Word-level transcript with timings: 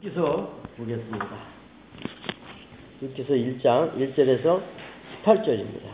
기서 0.00 0.50
보겠습니다. 0.78 1.26
율기서 3.02 3.34
1장 3.34 3.94
1절에서 3.98 4.62
18절입니다. 5.22 5.90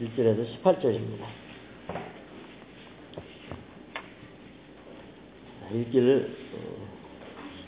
1절에서 0.00 0.46
18절입니다. 0.62 1.24
읽기를 5.72 6.36
어, 6.54 6.58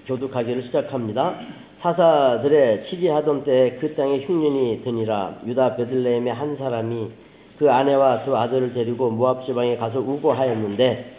교독하기를 0.07 0.63
시작합니다. 0.65 1.41
사사들의 1.81 2.87
치리하던 2.89 3.43
때에 3.43 3.73
그 3.81 3.97
땅에 3.97 4.21
흉년이 4.21 4.83
드니라 4.85 5.41
유다 5.45 5.75
베들레헴의 5.75 6.33
한 6.33 6.57
사람이 6.57 7.11
그 7.59 7.73
아내와 7.73 8.25
두 8.25 8.37
아들을 8.37 8.73
데리고 8.73 9.11
모압 9.11 9.45
지방에 9.47 9.77
가서 9.77 9.99
우고하였는데 9.99 11.15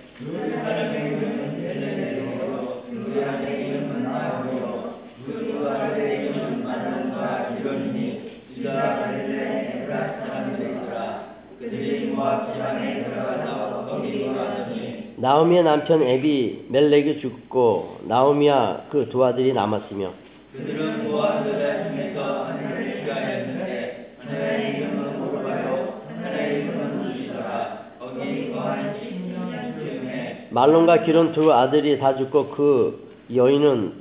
나오미의 15.25 15.63
남편 15.63 16.03
에비 16.03 16.67
멜렉이 16.69 17.19
죽고 17.19 18.01
나오미와 18.03 18.81
그 18.91 19.09
두 19.09 19.25
아들이 19.25 19.53
남았으며 19.53 20.13
그들은 20.53 21.09
모압들의 21.09 21.83
중에서 21.89 22.43
하나님을 22.45 22.99
시가했는데 23.01 24.17
하나님의 24.19 24.77
이름은 24.77 25.19
모르바요 25.19 26.01
하나님의 26.09 26.61
이름은 26.61 27.07
루시더라 27.07 27.79
거기 27.99 28.51
거한 28.51 28.93
10년 29.01 29.79
즈음에 29.79 30.47
말론과 30.51 31.01
기론 31.01 31.31
두 31.31 31.51
아들이 31.51 31.97
다 31.97 32.15
죽고 32.15 32.49
그 32.51 33.09
여인은 33.33 33.93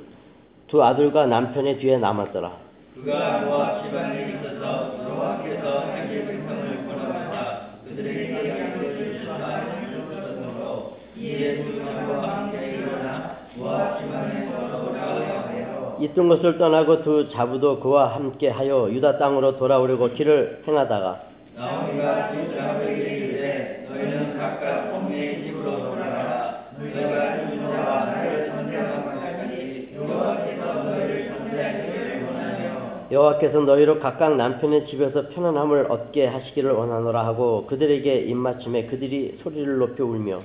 두 0.67 0.83
아들과 0.83 1.25
남편의 1.25 1.79
뒤에 1.79 1.97
남았더라. 1.97 2.51
그가 2.95 3.39
모압 3.41 3.83
지방에 3.83 4.29
있어서 4.29 4.93
여호와께서 5.03 5.85
하여 15.95 15.97
있던 16.01 16.27
것을 16.29 16.57
떠나고 16.57 17.03
두 17.03 17.29
자부도 17.29 17.79
그와 17.79 18.15
함께 18.15 18.49
하여 18.49 18.89
유다 18.91 19.17
땅으로 19.17 19.57
돌아오려고 19.57 20.09
길을 20.09 20.63
행하다가 20.67 21.21
나오미가 21.55 22.31
두 22.31 22.55
자들에게 22.55 23.01
이르되 23.01 23.87
너희는 23.89 24.37
각각 24.37 24.91
본네의 24.91 25.43
집으로 25.43 25.77
돌아가라. 25.77 26.65
너희가 26.77 27.49
주저와 27.49 28.05
나를 28.05 28.47
전쟁하기까지 28.49 29.95
여호와께서 29.95 30.65
너희를 30.83 31.27
전쟁하기를 31.29 32.25
원하며 32.25 32.63
여호와께서 33.11 33.59
너희로 33.61 33.99
각각 33.99 34.35
남편의 34.35 34.87
집에서 34.87 35.29
편안함을 35.29 35.87
얻게 35.89 36.25
하시기를 36.27 36.71
원하노라 36.71 37.25
하고 37.25 37.65
그들에게 37.67 38.13
입맞춤에 38.15 38.87
그들이 38.87 39.39
소리를 39.43 39.77
높여 39.77 40.03
울며 40.03 40.41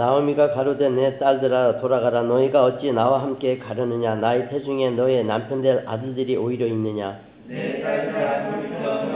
나오미가 0.00 0.52
가로되 0.52 0.88
내 0.88 1.18
딸들아 1.18 1.78
돌아가라. 1.78 2.22
너희가 2.22 2.64
어찌 2.64 2.90
나와 2.90 3.20
함께 3.22 3.58
가려느냐? 3.58 4.14
나의 4.14 4.48
태중에 4.48 4.92
너의 4.92 5.24
남편될 5.24 5.84
아들들이 5.86 6.36
오히려 6.36 6.64
있느냐? 6.68 7.18
내 7.46 7.82
딸들아 7.82 8.50
둘이서 8.50 9.09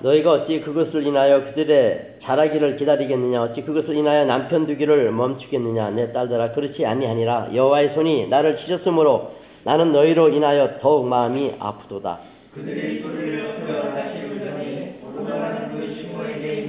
너희가 0.00 0.32
어찌 0.32 0.60
그것을 0.60 1.06
인하여 1.06 1.44
그들의 1.44 2.18
자라기를 2.22 2.76
기다리겠느냐? 2.76 3.42
어찌 3.42 3.62
그것을 3.62 3.96
인하여 3.96 4.24
남편 4.24 4.66
두기를 4.66 5.10
멈추겠느냐? 5.10 5.90
내 5.90 6.12
딸들아 6.12 6.52
그렇지 6.52 6.84
아니하니라. 6.86 7.50
여호와의 7.54 7.94
손이 7.94 8.28
나를 8.28 8.58
치셨으므로 8.58 9.32
나는 9.64 9.92
너희로 9.92 10.28
인하여 10.28 10.78
더욱 10.80 11.06
마음이 11.06 11.54
아프도다. 11.58 12.18
그들이 12.54 13.02
소리를 13.02 13.42
높여 13.42 13.90
다시 13.92 14.24
울더니 14.24 15.00
오르가는 15.04 15.72
그 15.72 15.94
신부에게 15.94 16.68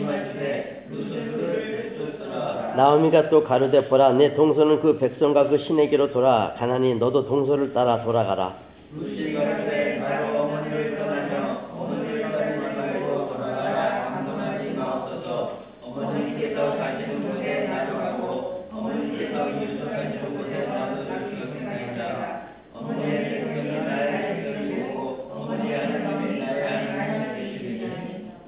무슨 0.89 1.31
그를 1.31 1.95
쫓더라. 1.97 2.73
나오미가 2.75 3.29
또 3.29 3.43
가로되 3.43 3.87
보라 3.87 4.13
내 4.13 4.33
동서는 4.33 4.81
그 4.81 4.97
백성과 4.97 5.49
그 5.49 5.59
신에게로 5.59 6.11
돌아 6.11 6.55
가나니 6.57 6.95
너도 6.95 7.27
동서를 7.27 7.73
따라 7.73 8.03
돌아가라. 8.03 8.55
루시 8.95 9.33
가 9.33 9.41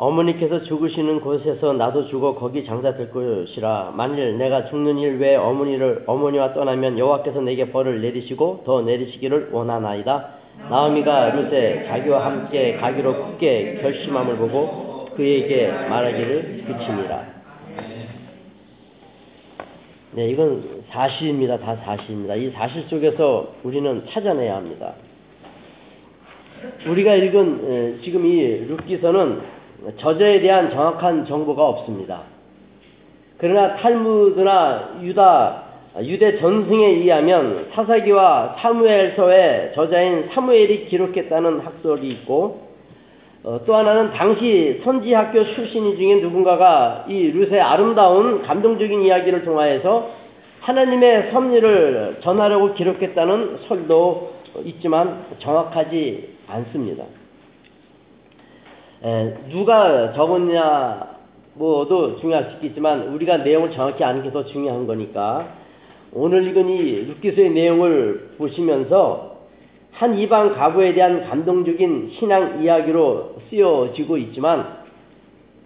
어머니께서 0.01 0.63
죽으시는 0.63 1.21
곳에서 1.21 1.73
나도 1.73 2.07
죽어 2.07 2.33
거기 2.33 2.65
장사될 2.65 3.11
것이라. 3.11 3.93
만일 3.95 4.35
내가 4.39 4.65
죽는 4.65 4.97
일 4.97 5.19
외에 5.19 5.35
어머니를 5.35 6.05
어머니와 6.07 6.55
떠나면 6.55 6.97
여호와께서 6.97 7.41
내게 7.41 7.71
벌을 7.71 8.01
내리시고 8.01 8.63
더 8.65 8.81
내리시기를 8.81 9.49
원하나이다. 9.51 10.29
나오미가 10.71 11.35
루세 11.35 11.85
자기와 11.87 12.25
함께 12.25 12.77
가기로 12.77 13.25
굳게 13.25 13.77
결심함을 13.83 14.37
보고 14.37 15.05
그에게 15.15 15.67
말하기를 15.67 16.63
그치니라. 16.65 17.25
네 20.13 20.29
이건 20.29 20.83
사실입니다. 20.89 21.59
다 21.59 21.75
사실입니다. 21.75 22.33
이 22.35 22.49
사실 22.49 22.81
속에서 22.89 23.53
우리는 23.61 24.03
찾아내야 24.09 24.55
합니다. 24.55 24.95
우리가 26.87 27.13
읽은 27.13 27.97
에, 27.99 28.01
지금 28.03 28.25
이 28.25 28.65
룻기서는 28.67 29.60
저자에 29.97 30.41
대한 30.41 30.69
정확한 30.69 31.25
정보가 31.25 31.67
없습니다. 31.67 32.21
그러나 33.37 33.75
탈무드나 33.75 34.99
유다 35.01 35.63
유대 36.03 36.39
전승에 36.39 36.85
의하면 36.85 37.67
사사기와 37.73 38.55
사무엘서의 38.59 39.73
저자인 39.75 40.29
사무엘이 40.31 40.85
기록했다는 40.85 41.59
학설이 41.59 42.09
있고 42.11 42.69
어, 43.43 43.59
또 43.65 43.75
하나는 43.75 44.11
당시 44.11 44.79
선지학교 44.83 45.43
출신이 45.55 45.97
중에 45.97 46.21
누군가가 46.21 47.05
이 47.09 47.31
룻의 47.31 47.59
아름다운 47.59 48.43
감동적인 48.43 49.01
이야기를 49.01 49.43
통하여서 49.43 50.11
하나님의 50.61 51.31
섭리를 51.31 52.19
전하려고 52.21 52.73
기록했다는 52.75 53.61
설도 53.67 54.33
있지만 54.65 55.25
정확하지 55.39 56.37
않습니다. 56.47 57.03
에, 59.03 59.33
누가 59.49 60.13
적었냐 60.13 61.11
뭐도 61.55 62.19
중요할 62.19 62.45
수 62.45 62.51
있겠지만 62.55 63.07
우리가 63.09 63.37
내용을 63.37 63.71
정확히 63.71 64.03
아는 64.03 64.23
게 64.23 64.31
더 64.31 64.45
중요한 64.45 64.87
거니까. 64.87 65.47
오늘 66.13 66.47
읽은 66.47 66.69
이 66.69 67.05
룻기서의 67.07 67.51
내용을 67.51 68.31
보시면서 68.37 69.37
한 69.91 70.17
이방 70.17 70.53
가부에 70.53 70.93
대한 70.93 71.23
감동적인 71.29 72.11
신앙 72.19 72.63
이야기로 72.63 73.35
쓰여지고 73.49 74.17
있지만 74.17 74.81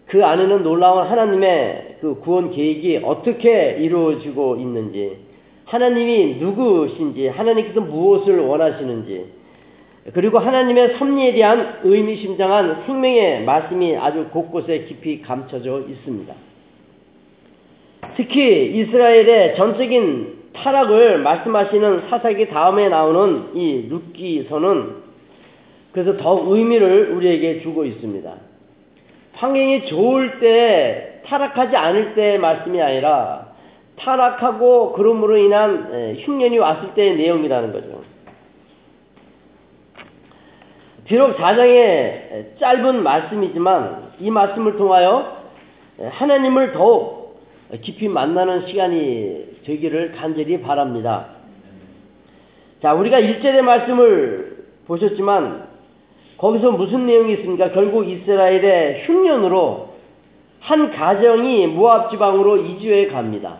그 0.07 0.23
안에는 0.25 0.63
놀라운 0.63 1.05
하나님의 1.07 1.97
그 2.01 2.19
구원 2.19 2.51
계획이 2.51 3.01
어떻게 3.03 3.77
이루어지고 3.79 4.57
있는지 4.57 5.17
하나님이 5.65 6.35
누구신지 6.35 7.27
하나님께서 7.27 7.81
무엇을 7.81 8.39
원하시는지 8.39 9.34
그리고 10.13 10.37
하나님의 10.37 10.97
섭리에 10.97 11.33
대한 11.33 11.79
의미심장한 11.83 12.83
생명의 12.85 13.43
말씀이 13.43 13.97
아주 13.97 14.27
곳곳에 14.31 14.85
깊이 14.85 15.21
감춰져 15.21 15.81
있습니다. 15.81 16.33
특히 18.15 18.71
이스라엘의 18.77 19.55
전적인 19.55 20.35
타락을 20.53 21.17
말씀하시는 21.19 22.03
사사기 22.09 22.47
다음에 22.49 22.87
나오는 22.87 23.55
이 23.55 23.87
룻기서는 23.89 25.05
그래서 25.91 26.17
더 26.17 26.43
의미를 26.47 27.11
우리에게 27.11 27.61
주고 27.61 27.83
있습니다. 27.83 28.31
환경이 29.33 29.87
좋을 29.87 30.39
때 30.39 31.21
타락하지 31.25 31.75
않을 31.75 32.13
때의 32.13 32.37
말씀이 32.37 32.79
아니라 32.79 33.53
타락하고 33.97 34.93
그럼으로 34.93 35.37
인한 35.37 36.15
흉년이 36.19 36.57
왔을 36.59 36.93
때의 36.93 37.17
내용이라는 37.17 37.73
거죠. 37.73 38.14
비록 41.05 41.37
4장의 41.37 42.59
짧은 42.59 43.03
말씀이지만 43.03 44.13
이 44.19 44.31
말씀을 44.31 44.75
통하여 44.75 45.37
하나님을 46.01 46.73
더욱 46.73 47.39
깊이 47.81 48.07
만나는 48.07 48.67
시간이 48.67 49.61
되기를 49.65 50.13
간절히 50.13 50.61
바랍니다. 50.61 51.27
자, 52.81 52.93
우리가 52.93 53.19
1절의 53.19 53.61
말씀을 53.61 54.65
보셨지만 54.87 55.67
거기서 56.37 56.71
무슨 56.71 57.05
내용이 57.05 57.33
있습니까? 57.35 57.71
결국 57.71 58.07
이스라엘의 58.07 59.05
흉년으로 59.05 59.95
한 60.59 60.91
가정이 60.91 61.67
모압 61.67 62.09
지방으로 62.09 62.57
이주해 62.57 63.07
갑니다. 63.07 63.57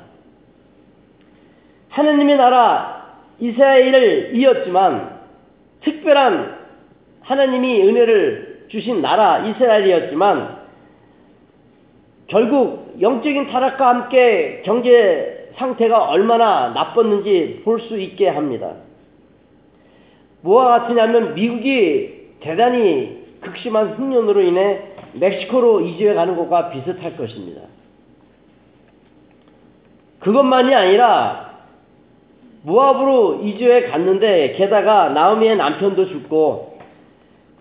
하느님의 1.90 2.38
나라 2.38 3.20
이스라엘을 3.40 4.36
이었지만 4.36 5.20
특별한 5.82 6.55
하나님이 7.26 7.82
은혜를 7.82 8.66
주신 8.70 9.02
나라 9.02 9.40
이스라엘이었지만 9.46 10.66
결국 12.28 12.98
영적인 13.02 13.48
타락과 13.48 13.88
함께 13.88 14.62
경제 14.64 15.52
상태가 15.56 16.10
얼마나 16.10 16.70
나빴는지 16.70 17.62
볼 17.64 17.80
수 17.80 18.00
있게 18.00 18.28
합니다. 18.30 18.74
뭐와 20.42 20.80
같으냐면 20.80 21.34
미국이 21.34 22.36
대단히 22.40 23.26
극심한 23.42 23.96
흉년으로 23.96 24.42
인해 24.42 24.82
멕시코로 25.14 25.82
이주해 25.82 26.14
가는 26.14 26.36
것과 26.36 26.70
비슷할 26.70 27.18
것입니다. 27.18 27.62
그것만이 30.20 30.74
아니라 30.74 31.64
모압으로 32.64 33.42
이주해 33.44 33.86
갔는데 33.88 34.54
게다가 34.58 35.10
나오미의 35.10 35.56
남편도 35.58 36.08
죽고 36.08 36.75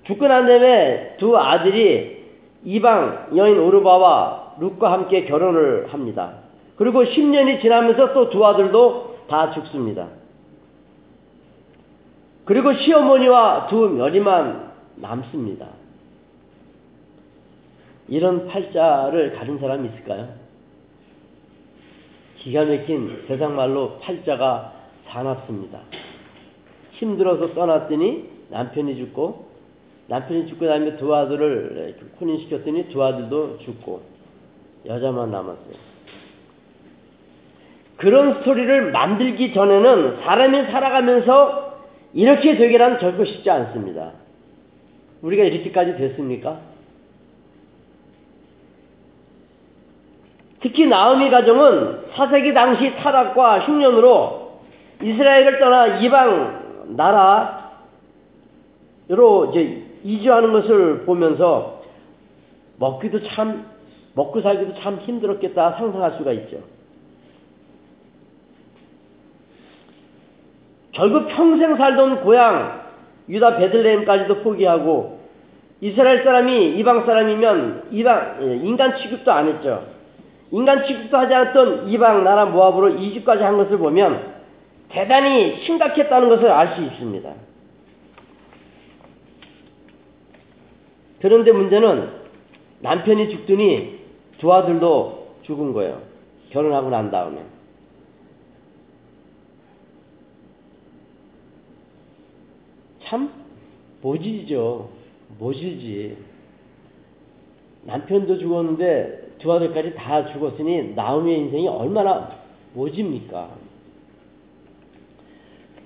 죽고 0.05 0.27
난 0.29 0.47
다음에 0.47 1.17
두 1.19 1.37
아들이 1.37 2.25
이방 2.65 3.29
여인 3.37 3.59
오르바와 3.59 4.57
룩과 4.61 4.93
함께 4.93 5.25
결혼을 5.25 5.93
합니다. 5.93 6.35
그리고 6.77 7.05
10년이 7.05 7.61
지나면서 7.61 8.13
또 8.13 8.31
두 8.31 8.45
아들도 8.45 9.17
다 9.29 9.51
죽습니다. 9.53 10.09
그리고 12.45 12.75
시어머니와 12.75 13.69
두 13.69 13.89
며리만 13.89 14.73
남습니다. 14.97 15.67
이런 18.09 18.47
팔자를 18.49 19.35
가진 19.35 19.59
사람이 19.59 19.89
있을까요? 19.89 20.29
기가 22.39 22.65
막힌 22.67 23.25
세상 23.27 23.57
말로 23.57 23.99
팔자가 24.01 24.73
사납습니다. 25.07 25.81
힘들어서 26.93 27.55
떠났더니 27.55 28.29
남편이 28.51 28.97
죽고 28.97 29.54
남편이 30.09 30.49
죽고 30.49 30.67
나면 30.67 30.97
두 30.97 31.15
아들을 31.15 31.97
혼인시켰더니 32.21 32.89
두 32.89 33.03
아들도 33.03 33.59
죽고 33.59 34.03
여자만 34.87 35.31
남았어요. 35.31 35.95
그런 37.97 38.35
스토리를 38.35 38.93
만들기 38.93 39.55
전에는 39.55 40.21
사람이 40.23 40.65
살아가면서 40.71 41.79
이렇게 42.13 42.57
되기란 42.57 42.99
결코 42.99 43.25
쉽지 43.25 43.49
않습니다. 43.49 44.13
우리가 45.23 45.45
이렇게까지 45.45 45.97
됐습니까? 45.97 46.61
특히 50.61 50.87
나오미 50.87 51.31
가정은 51.31 52.05
사세기 52.15 52.53
당시 52.55 52.95
타락과 52.97 53.61
흉년으로 53.61 54.61
이스라엘을 55.03 55.59
떠나 55.59 55.99
이방 55.99 56.97
나라로 59.09 59.51
이제 59.51 59.84
이주하는 60.05 60.53
것을 60.53 61.05
보면서 61.05 61.83
먹기도 62.79 63.23
참 63.23 63.67
먹고 64.15 64.41
살기도 64.43 64.75
참 64.81 64.99
힘들었겠다 64.99 65.73
상상할 65.73 66.13
수가 66.19 66.33
있죠. 66.33 66.59
결국 70.93 71.27
평생 71.29 71.77
살던 71.77 72.23
고향 72.23 72.85
유다 73.29 73.57
베들레헴까지도 73.57 74.43
포기하고 74.43 75.21
이스라엘 75.81 76.23
사람이 76.23 76.77
이방 76.79 77.05
사람이면 77.05 77.89
이방 77.91 78.39
예, 78.43 78.57
인간 78.57 78.97
취급도 78.97 79.33
안 79.33 79.49
했죠. 79.49 79.87
인간 80.53 80.85
취급도 80.87 81.17
하지 81.17 81.35
않았던 81.35 81.89
이방 81.89 82.23
나라 82.23 82.45
모압으로 82.47 82.91
이주까지 82.91 83.43
한 83.43 83.57
것을 83.57 83.79
보면 83.79 84.35
대단히 84.91 85.65
심각했다는 85.65 86.29
것을 86.29 86.51
알 86.51 86.77
수 86.77 86.83
있습니다. 86.83 87.29
그런데 91.25 91.53
문제는 91.53 92.11
남편이 92.81 93.31
죽더니 93.31 93.99
두 94.37 94.53
아들도 94.53 95.37
죽은 95.41 95.73
거예요. 95.73 96.03
결혼하고 96.51 96.91
난 96.91 97.11
다음에. 97.11 97.41
참 103.05 103.33
모질이죠. 104.03 104.91
모질지. 105.39 106.19
남편도 107.85 108.39
죽었는데 108.39 109.37
두 109.39 109.51
아들까지 109.51 109.95
다 109.95 110.31
죽었으니 110.31 110.93
나오미의 110.95 111.39
인생이 111.39 111.69
얼마나 111.69 112.39
모집니까? 112.75 113.49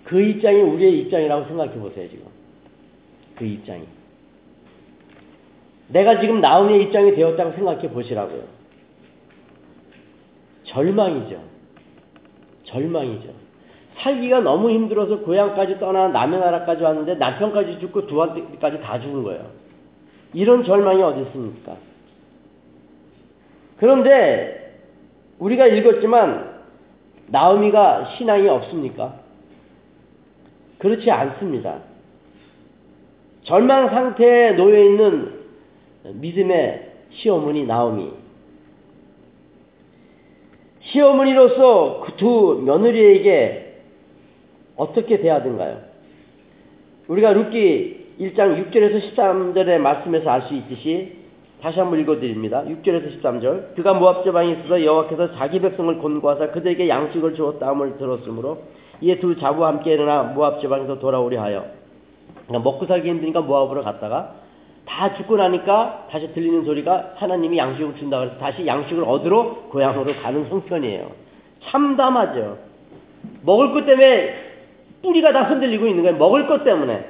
그 0.02 0.20
입장이 0.20 0.62
우리의 0.62 0.98
입장이라고 1.02 1.46
생각해 1.46 1.78
보세요, 1.78 2.10
지금. 2.10 2.26
그 3.36 3.44
입장이. 3.44 3.97
내가 5.88 6.20
지금 6.20 6.40
나오미의 6.40 6.84
입장이 6.84 7.14
되었다고 7.14 7.52
생각해 7.52 7.90
보시라고요. 7.90 8.42
절망이죠. 10.64 11.40
절망이죠. 12.64 13.28
살기가 13.96 14.40
너무 14.40 14.70
힘들어서 14.70 15.20
고향까지 15.20 15.78
떠나 15.78 16.08
남의 16.08 16.38
나라까지 16.38 16.82
왔는데 16.82 17.16
남편까지 17.16 17.80
죽고 17.80 18.06
두 18.06 18.22
아들까지 18.22 18.80
다 18.80 19.00
죽은 19.00 19.22
거예요. 19.24 19.46
이런 20.34 20.64
절망이 20.64 21.02
어디 21.02 21.22
있습니까? 21.22 21.76
그런데 23.78 24.78
우리가 25.38 25.66
읽었지만 25.66 26.58
나오미가 27.28 28.16
신앙이 28.16 28.48
없습니까? 28.48 29.14
그렇지 30.78 31.10
않습니다. 31.10 31.78
절망 33.44 33.88
상태에 33.88 34.52
놓여 34.52 34.78
있는 34.78 35.37
믿음의 36.14 36.92
시어머니 37.10 37.64
나오미. 37.64 38.10
시어머니로서 40.80 42.00
그 42.00 42.16
두 42.16 42.60
며느리에게 42.64 43.82
어떻게 44.76 45.20
되는가요? 45.20 45.80
우리가 47.08 47.32
룻기 47.32 48.14
1장 48.20 48.70
6절에서 48.70 49.14
13절의 49.14 49.78
말씀에서 49.78 50.30
알 50.30 50.42
수 50.42 50.54
있듯이 50.54 51.16
다시 51.62 51.78
한번 51.80 52.00
읽어드립니다. 52.00 52.64
6절에서 52.64 53.20
13절 53.20 53.74
그가 53.74 53.94
모압 53.94 54.24
지방에 54.24 54.52
있어서 54.52 54.84
여호와께서 54.84 55.34
자기 55.34 55.60
백성을 55.60 55.98
권고하사 55.98 56.50
그들에게 56.50 56.88
양식을 56.88 57.34
주었다함을 57.34 57.98
들었으므로 57.98 58.62
이에 59.00 59.18
두 59.18 59.36
자부와 59.38 59.68
함께 59.68 59.92
일어나 59.92 60.22
모압 60.22 60.60
지방에서 60.60 60.98
돌아오려 60.98 61.40
하여 61.42 61.66
그러니까 62.46 62.70
먹고 62.70 62.86
살기 62.86 63.08
힘드니까 63.08 63.40
모압으로 63.40 63.82
갔다가 63.82 64.34
다 64.88 65.14
죽고 65.14 65.36
나니까 65.36 66.06
다시 66.10 66.32
들리는 66.32 66.64
소리가 66.64 67.12
하나님이 67.16 67.58
양식을 67.58 67.96
준다 67.96 68.20
그래서 68.20 68.38
다시 68.38 68.66
양식을 68.66 69.04
얻으러 69.04 69.66
고향으로 69.68 70.14
가는 70.22 70.48
형편이에요. 70.48 71.10
참담하죠. 71.64 72.58
먹을 73.42 73.72
것 73.72 73.84
때문에 73.84 74.48
뿌리가 75.02 75.32
다 75.32 75.42
흔들리고 75.44 75.86
있는 75.86 76.02
거예요. 76.02 76.16
먹을 76.16 76.46
것 76.46 76.64
때문에. 76.64 77.06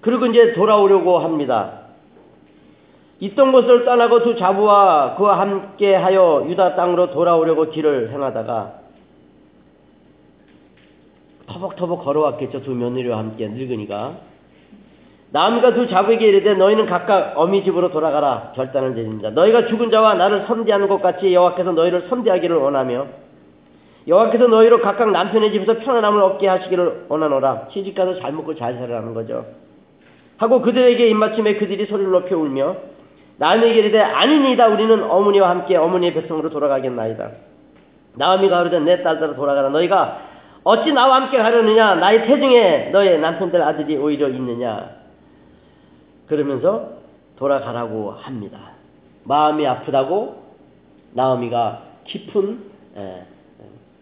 그리고 0.00 0.26
이제 0.26 0.52
돌아오려고 0.52 1.18
합니다. 1.18 1.82
있던 3.20 3.52
곳을 3.52 3.84
떠나고 3.84 4.22
두 4.24 4.36
자부와 4.36 5.14
그와 5.16 5.40
함께 5.40 5.94
하여 5.94 6.44
유다 6.48 6.74
땅으로 6.74 7.12
돌아오려고 7.12 7.70
길을 7.70 8.10
행하다가 8.12 8.85
터벅터벅 11.46 12.04
걸어왔겠죠. 12.04 12.62
두 12.62 12.72
며느리와 12.72 13.18
함께 13.18 13.48
늙으니까. 13.48 14.14
남과 15.30 15.74
두 15.74 15.88
자부에게 15.88 16.26
이르되 16.26 16.54
너희는 16.54 16.86
각각 16.86 17.34
어미 17.36 17.64
집으로 17.64 17.90
돌아가라 17.90 18.52
결단을 18.54 18.94
내립니다. 18.94 19.30
너희가 19.30 19.66
죽은 19.66 19.90
자와 19.90 20.14
나를 20.14 20.46
선대하는 20.46 20.88
것 20.88 21.02
같이 21.02 21.34
여호와께서 21.34 21.72
너희를 21.72 22.06
선대하기를 22.08 22.56
원하며 22.56 23.06
여호와께서 24.08 24.46
너희로 24.46 24.80
각각 24.82 25.10
남편의 25.10 25.52
집에서 25.52 25.78
편안함을 25.78 26.22
얻게 26.22 26.46
하시기를 26.46 27.06
원하노라. 27.08 27.68
시집가서 27.72 28.20
잘 28.20 28.32
먹고 28.32 28.54
잘 28.54 28.74
살아라는 28.74 29.14
거죠. 29.14 29.46
하고 30.36 30.60
그들에게 30.62 31.08
입맞춤에 31.08 31.56
그들이 31.56 31.86
소리를 31.86 32.10
높여 32.10 32.38
울며 32.38 32.76
나음에게 33.38 33.74
이르되 33.74 34.00
아니니다 34.00 34.68
우리는 34.68 35.02
어머니와 35.02 35.50
함께 35.50 35.76
어머니의 35.76 36.14
백성으로 36.14 36.50
돌아가겠나이다. 36.50 37.30
나음이가 38.14 38.58
그러되 38.60 38.80
내 38.80 39.02
딸들로 39.02 39.34
돌아가라. 39.34 39.70
너희가 39.70 40.20
어찌 40.66 40.92
나와 40.92 41.22
함께 41.22 41.38
가려느냐? 41.38 41.94
나의 41.94 42.26
태중에 42.26 42.90
너의 42.90 43.20
남편들 43.20 43.62
아들이 43.62 43.96
오히려 43.96 44.28
있느냐? 44.28 44.96
그러면서 46.26 46.94
돌아가라고 47.36 48.10
합니다. 48.10 48.72
마음이 49.22 49.64
아프다고 49.64 50.42
나오미가 51.12 51.82
깊은 52.06 52.64
에, 52.96 53.22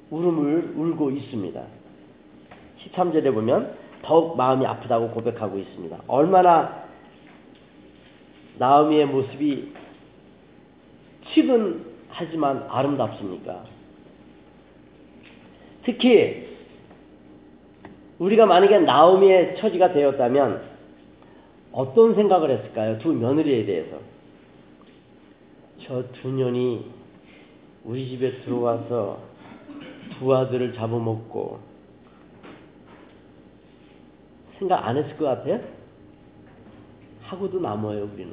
울음을 0.08 0.72
울고 0.74 1.10
있습니다. 1.10 1.60
13절에 2.86 3.34
보면 3.34 3.76
더욱 4.00 4.34
마음이 4.38 4.64
아프다고 4.64 5.10
고백하고 5.10 5.58
있습니다. 5.58 5.98
얼마나 6.06 6.84
나오미의 8.56 9.04
모습이 9.04 9.70
치근하지만 11.34 12.64
아름답습니까? 12.70 13.64
특히 15.84 16.53
우리가 18.18 18.46
만약에 18.46 18.78
나오미의 18.80 19.56
처지가 19.56 19.92
되었다면 19.92 20.62
어떤 21.72 22.14
생각을 22.14 22.50
했을까요? 22.50 22.98
두 22.98 23.12
며느리에 23.12 23.64
대해서. 23.66 23.98
저 25.86 26.02
두 26.22 26.28
년이 26.28 26.86
우리 27.84 28.08
집에 28.08 28.40
들어와서 28.42 29.18
두 30.18 30.34
아들을 30.34 30.72
잡아먹고 30.74 31.58
생각 34.58 34.86
안 34.86 34.96
했을 34.96 35.16
것 35.16 35.24
같아요? 35.26 35.60
하고도 37.22 37.60
남아요, 37.60 38.08
우리는. 38.14 38.32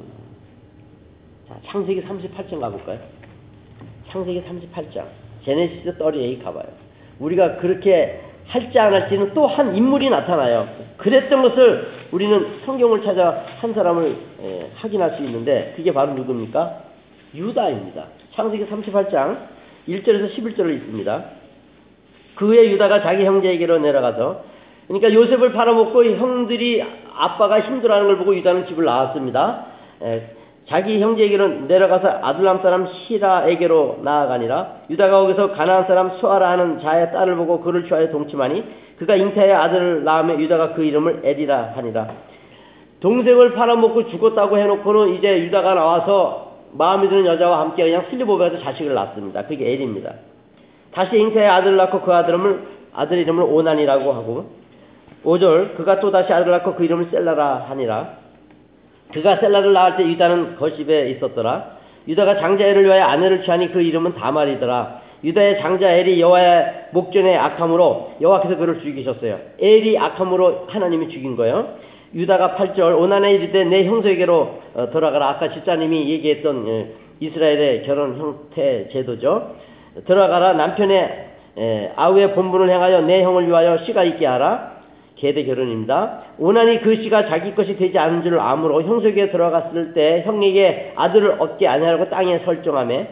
자, 1.50 1.60
창세기 1.66 2.04
38장 2.04 2.60
가볼까요? 2.60 3.00
창세기 4.10 4.44
38장. 4.44 5.08
제네시스 5.44 5.98
38 5.98 6.44
가봐요. 6.44 6.68
우리가 7.20 7.58
그렇게 7.58 8.21
할지 8.52 8.78
안 8.80 8.94
할지는 8.94 9.34
또 9.34 9.48
한 9.48 9.76
인물이 9.76 10.10
나타나요. 10.10 10.68
그랬던 10.98 11.42
것을 11.42 11.88
우리는 12.12 12.60
성경을 12.66 13.02
찾아 13.04 13.46
한 13.60 13.74
사람을 13.74 14.16
예, 14.44 14.72
확인할 14.76 15.16
수 15.16 15.24
있는데 15.24 15.74
그게 15.78 15.94
바로 15.94 16.14
누굽니까? 16.14 16.84
유다입니다. 17.34 18.06
창세기 18.36 18.66
38장 18.66 19.38
1절에서 19.88 20.36
11절을 20.36 20.76
읽습니다. 20.76 21.24
그 22.36 22.48
후에 22.48 22.70
유다가 22.72 23.02
자기 23.02 23.24
형제에게로 23.24 23.80
내려가서 23.80 24.44
그러니까 24.88 25.14
요셉을 25.14 25.54
팔아먹고 25.54 26.04
형들이 26.04 26.84
아빠가 27.16 27.62
힘들어하는 27.62 28.08
걸 28.08 28.18
보고 28.18 28.36
유다는 28.36 28.68
집을 28.68 28.84
나왔습니다. 28.84 29.66
에, 30.02 30.24
자기 30.68 31.02
형제에게로 31.02 31.48
내려가서 31.68 32.20
아둘람 32.22 32.62
사람 32.62 32.88
시라에게로 32.88 34.00
나아가니라 34.04 34.76
유다가 34.90 35.22
거기서 35.22 35.52
가나안 35.52 35.88
사람 35.88 36.18
수아라 36.18 36.52
하는 36.52 36.80
자의 36.80 37.12
딸을 37.12 37.36
보고 37.36 37.62
그를 37.62 37.88
좋아해 37.88 38.10
동침하니 38.10 38.64
그가 38.98 39.16
잉태의 39.16 39.54
아들을 39.54 40.04
낳으며 40.04 40.40
유다가 40.40 40.74
그 40.74 40.84
이름을 40.84 41.22
에리라 41.24 41.74
하니라 41.76 42.08
동생을 43.02 43.54
팔아먹고 43.54 44.10
죽었다고 44.10 44.58
해놓고는 44.60 45.16
이제 45.16 45.44
유다가 45.44 45.74
나와서 45.74 46.52
마음에 46.74 47.10
드는 47.10 47.26
여자와 47.26 47.60
함께 47.60 47.84
그냥 47.84 48.06
슬리보베에서 48.10 48.60
자식을 48.60 48.94
낳습니다. 48.94 49.46
그게 49.46 49.74
엘입니다. 49.74 50.14
다시 50.94 51.18
잉태의 51.18 51.50
아들을 51.50 51.76
낳고 51.78 52.02
그 52.02 52.14
아들을 52.14 52.68
아들 52.94 53.18
이름을 53.18 53.44
오난이라고 53.44 54.14
하고 54.14 54.52
5절 55.26 55.76
그가 55.78 56.00
또 56.00 56.12
다시 56.12 56.32
아들을 56.32 56.52
낳고 56.52 56.76
그 56.76 56.86
이름을 56.86 57.08
셀라라 57.12 57.66
하니라 57.70 58.22
그가 59.14 59.38
셀라를 59.38 59.74
낳을 59.74 59.98
때 59.98 60.06
유다는 60.06 60.56
거십에 60.58 61.10
있었더라. 61.12 61.82
유다가 62.08 62.40
장자 62.40 62.66
엘을 62.66 62.86
위하여 62.86 63.04
아내를 63.04 63.44
취하니 63.44 63.72
그 63.72 63.82
이름은 63.82 64.16
다말이더라. 64.16 65.02
유다의 65.24 65.60
장자 65.60 65.90
엘이 65.92 66.20
여호와의 66.20 66.88
목전에 66.92 67.36
악함으로 67.38 68.14
여호와께서 68.22 68.58
그를 68.58 68.82
죽이셨어요. 68.82 69.40
엘이 69.60 69.98
악함으로 69.98 70.66
하나님이 70.68 71.10
죽인 71.10 71.36
거예요. 71.36 71.76
유다가 72.14 72.56
8절 72.56 73.00
오난에 73.00 73.34
이르되 73.34 73.64
내 73.66 73.86
형제에게로 73.86 74.62
어, 74.74 74.90
돌아가라. 74.92 75.30
아까 75.30 75.52
집사님이 75.52 76.10
얘기했던 76.10 76.68
예, 76.68 76.94
이스라엘의 77.20 77.84
결혼 77.84 78.18
형태 78.18 78.90
제도죠. 78.90 79.56
들어가라 80.06 80.54
남편의 80.54 81.28
예, 81.58 81.92
아우의 81.96 82.34
본분을 82.34 82.70
행하여 82.70 83.02
내 83.02 83.24
형을 83.24 83.48
위하여 83.48 83.78
씨가 83.86 84.04
있게 84.04 84.26
하라. 84.26 84.81
계대 85.22 85.46
결혼입니다. 85.46 86.24
오난이 86.40 86.82
그 86.82 86.96
씨가 87.04 87.28
자기 87.28 87.54
것이 87.54 87.78
되지 87.78 87.98
않은 88.00 88.24
줄 88.24 88.40
아므로 88.40 88.82
형석에 88.82 89.30
들어갔을 89.30 89.94
때 89.94 90.24
형에게 90.26 90.94
아들을 90.96 91.40
얻게 91.40 91.68
아니하라고 91.68 92.10
땅에 92.10 92.40
설정하며 92.40 93.06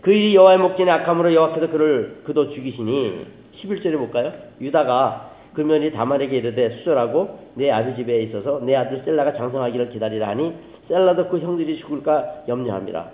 그 0.00 0.12
일이 0.12 0.36
여호와의 0.36 0.58
목전에 0.58 0.88
악함으로 0.88 1.34
여호와께서 1.34 1.70
그를 1.70 2.20
그도 2.22 2.50
죽이시니 2.50 3.26
11절에 3.60 3.98
볼까요? 3.98 4.32
유다가 4.60 5.32
그 5.52 5.62
면이 5.62 5.90
다말에게 5.90 6.36
이르되 6.36 6.70
수절하고 6.78 7.40
내 7.54 7.72
아들 7.72 7.96
집에 7.96 8.22
있어서 8.22 8.60
내 8.60 8.76
아들 8.76 9.02
셀라가 9.04 9.32
장성하기를 9.32 9.90
기다리라 9.90 10.28
하니 10.28 10.54
셀라도 10.86 11.28
그 11.28 11.40
형들이 11.40 11.76
죽을까 11.80 12.44
염려합니다. 12.46 13.10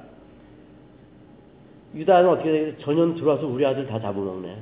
유다는 1.94 2.28
어떻게? 2.28 2.74
전혀 2.80 3.14
들어와서 3.14 3.46
우리 3.46 3.64
아들 3.64 3.86
다 3.86 3.98
잡아먹네. 3.98 4.54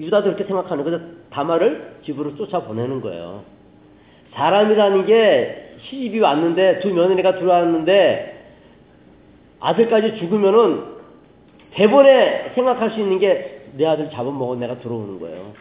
유다도 0.00 0.24
그렇게 0.24 0.44
생각하는 0.44 0.82
거죠. 0.82 1.21
다말을 1.32 1.96
집으로 2.04 2.36
쫓아보내는 2.36 3.00
거예요. 3.00 3.42
사람이라는 4.32 5.06
게 5.06 5.76
시집이 5.82 6.20
왔는데 6.20 6.80
두 6.80 6.92
며느리가 6.92 7.38
들어왔는데 7.38 8.44
아들까지 9.60 10.18
죽으면은 10.18 10.92
대본에 11.72 12.52
생각할 12.54 12.90
수 12.90 13.00
있는 13.00 13.18
게 13.18 13.62
내 13.74 13.86
아들 13.86 14.10
잡아먹은 14.10 14.60
내가 14.60 14.78
들어오는 14.78 15.18
거예요. 15.20 15.52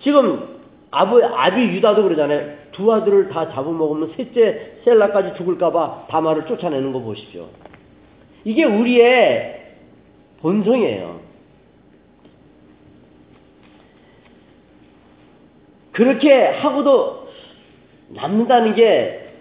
지금 0.00 0.60
아부, 0.90 1.22
아비 1.22 1.60
유다도 1.76 2.02
그러잖아요. 2.02 2.58
두 2.72 2.92
아들을 2.92 3.28
다 3.28 3.50
잡아먹으면 3.52 4.14
셋째 4.16 4.78
셀라까지 4.84 5.36
죽을까봐 5.36 6.06
다말을 6.08 6.46
쫓아내는 6.46 6.92
거 6.92 7.00
보십시오. 7.00 7.48
이게 8.44 8.64
우리의 8.64 9.74
본성이에요. 10.40 11.20
그렇게 15.92 16.32
하고도 16.32 17.28
남는다는 18.08 18.74
게 18.74 19.34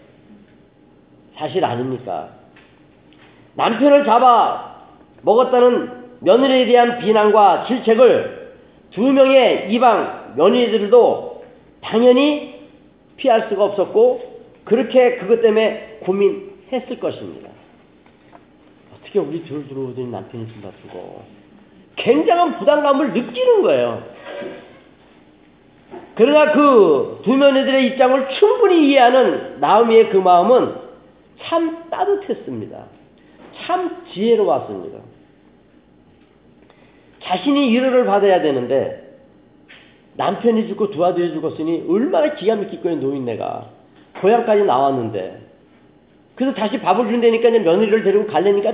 사실 1.36 1.63
아닙니까? 1.63 2.29
남편을 3.56 4.06
잡아 4.06 4.86
먹었다는 5.22 6.00
며느리에 6.22 6.65
대한 6.65 7.00
비난과 7.00 7.65
질책을 7.68 8.53
두 8.91 9.01
명의 9.01 9.72
이방 9.72 10.34
며느리들도 10.36 11.44
당연히 11.82 12.68
피할 13.18 13.48
수가 13.50 13.65
없었고 13.65 14.41
그렇게 14.65 15.18
그것 15.18 15.41
때문에 15.41 16.00
고민했을 16.01 17.00
것입니다. 17.00 17.50
어떻게 18.96 19.20
우리 19.20 19.44
둘 19.44 19.68
들어오더니 19.68 20.08
남편이 20.08 20.48
숨다 20.48 20.70
두고 20.82 21.24
굉장한 21.96 22.60
부담감을 22.60 23.13
느끼는 23.13 23.62
거예요. 23.63 24.03
그러나 26.15 26.51
그 26.51 27.22
두 27.24 27.36
며느들의 27.36 27.88
입장을 27.88 28.29
충분히 28.39 28.89
이해하는 28.89 29.60
나오미의 29.60 30.10
그 30.10 30.17
마음은 30.17 30.74
참 31.41 31.89
따뜻했습니다. 31.89 32.86
참 33.65 34.03
지혜로웠습니다. 34.12 35.00
자신이 37.24 37.72
위로를 37.72 38.05
받아야 38.05 38.41
되는데 38.41 39.17
남편이 40.15 40.67
죽고 40.69 40.91
두 40.91 41.03
아들이 41.05 41.31
죽었으니 41.34 41.86
얼마나 41.89 42.34
기가 42.36 42.55
막힐 42.55 42.81
거예요 42.81 42.98
노인네가 42.98 43.69
고향까지 44.22 44.63
나왔는데 44.63 45.41
그래서 46.36 46.55
다시 46.55 46.79
밥을 46.79 47.08
준다니까 47.08 47.50
며느리를 47.51 48.03
데리고 48.03 48.27
갈래니까 48.27 48.74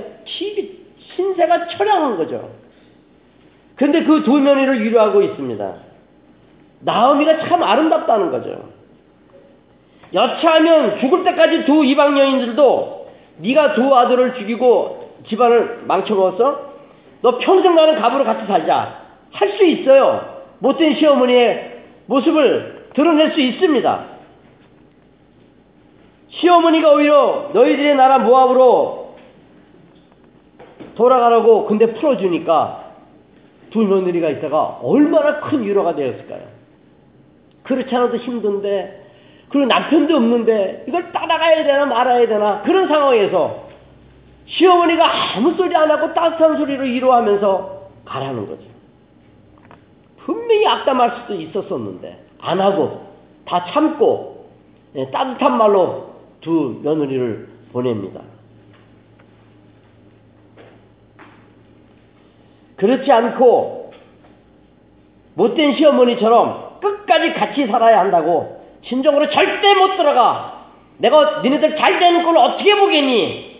신세가 1.16 1.68
처량한 1.68 2.16
거죠. 2.16 2.50
근데 3.76 4.04
그 4.04 4.22
두 4.24 4.38
며느리를 4.40 4.82
위로하고 4.84 5.22
있습니다. 5.22 5.85
나오미가 6.86 7.48
참 7.48 7.62
아름답다는 7.62 8.30
거죠. 8.30 8.68
여차하면 10.14 11.00
죽을 11.00 11.24
때까지 11.24 11.64
두 11.64 11.84
이방 11.84 12.16
여인들도 12.16 13.08
네가 13.38 13.74
두 13.74 13.94
아들을 13.94 14.34
죽이고 14.36 15.14
집안을 15.28 15.82
망쳐먹었어? 15.86 16.74
너 17.22 17.38
평생 17.38 17.74
나는 17.74 17.96
갑으로 18.00 18.24
같이 18.24 18.46
살자. 18.46 19.04
할 19.32 19.58
수 19.58 19.64
있어요. 19.66 20.36
못된 20.60 20.94
시어머니의 20.94 21.82
모습을 22.06 22.86
드러낼 22.94 23.32
수 23.32 23.40
있습니다. 23.40 24.04
시어머니가 26.28 26.92
오히려 26.92 27.50
너희들의 27.52 27.96
나라 27.96 28.18
모압으로 28.20 29.16
돌아가라고 30.94 31.66
근데 31.66 31.92
풀어주니까 31.94 32.84
두 33.70 33.80
며느리가 33.80 34.28
있다가 34.30 34.78
얼마나 34.82 35.40
큰 35.40 35.62
위로가 35.64 35.96
되었을까요? 35.96 36.55
그렇지 37.66 37.94
않아도 37.94 38.16
힘든데, 38.16 39.04
그리고 39.48 39.66
남편도 39.66 40.16
없는데, 40.16 40.84
이걸 40.88 41.12
따라가야 41.12 41.64
되나 41.64 41.86
말아야 41.86 42.26
되나, 42.26 42.62
그런 42.62 42.88
상황에서, 42.88 43.66
시어머니가 44.46 45.36
아무 45.36 45.54
소리 45.54 45.74
안 45.74 45.90
하고 45.90 46.14
따뜻한 46.14 46.56
소리로 46.58 46.84
위로하면서 46.84 47.90
가라는 48.04 48.48
거죠. 48.48 48.62
분명히 50.18 50.66
악담할 50.66 51.22
수도 51.22 51.34
있었었는데, 51.34 52.24
안 52.40 52.60
하고, 52.60 53.06
다 53.44 53.66
참고, 53.72 54.48
예, 54.94 55.10
따뜻한 55.10 55.58
말로 55.58 56.14
두 56.40 56.80
며느리를 56.82 57.48
보냅니다. 57.72 58.20
그렇지 62.76 63.10
않고, 63.10 63.92
못된 65.34 65.76
시어머니처럼 65.76 66.65
끝까지 66.86 67.32
같이 67.34 67.66
살아야 67.66 68.00
한다고 68.00 68.64
신정으로 68.82 69.30
절대 69.30 69.74
못 69.74 69.96
들어가. 69.96 70.70
내가 70.98 71.42
니네들 71.42 71.76
잘 71.76 71.98
되는 71.98 72.24
걸 72.24 72.36
어떻게 72.36 72.74
보겠니? 72.74 73.56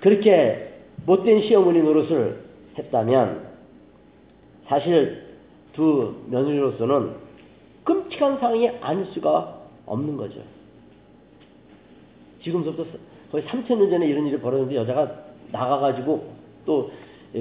그렇게 0.00 0.74
못된 1.06 1.42
시어머니 1.42 1.80
노릇을 1.80 2.44
했다면 2.78 3.48
사실 4.68 5.26
두 5.72 6.14
며느리로서는 6.28 7.14
끔찍한 7.84 8.38
상황이 8.38 8.68
아닐 8.80 9.06
수가 9.06 9.56
없는 9.86 10.16
거죠. 10.16 10.40
지금부터 12.42 12.84
거의 13.32 13.44
3천년 13.44 13.90
전에 13.90 14.06
이런 14.06 14.26
일이 14.26 14.38
벌어졌는데 14.40 14.76
여자가 14.76 15.10
나가가지고 15.52 16.32
또 16.66 16.90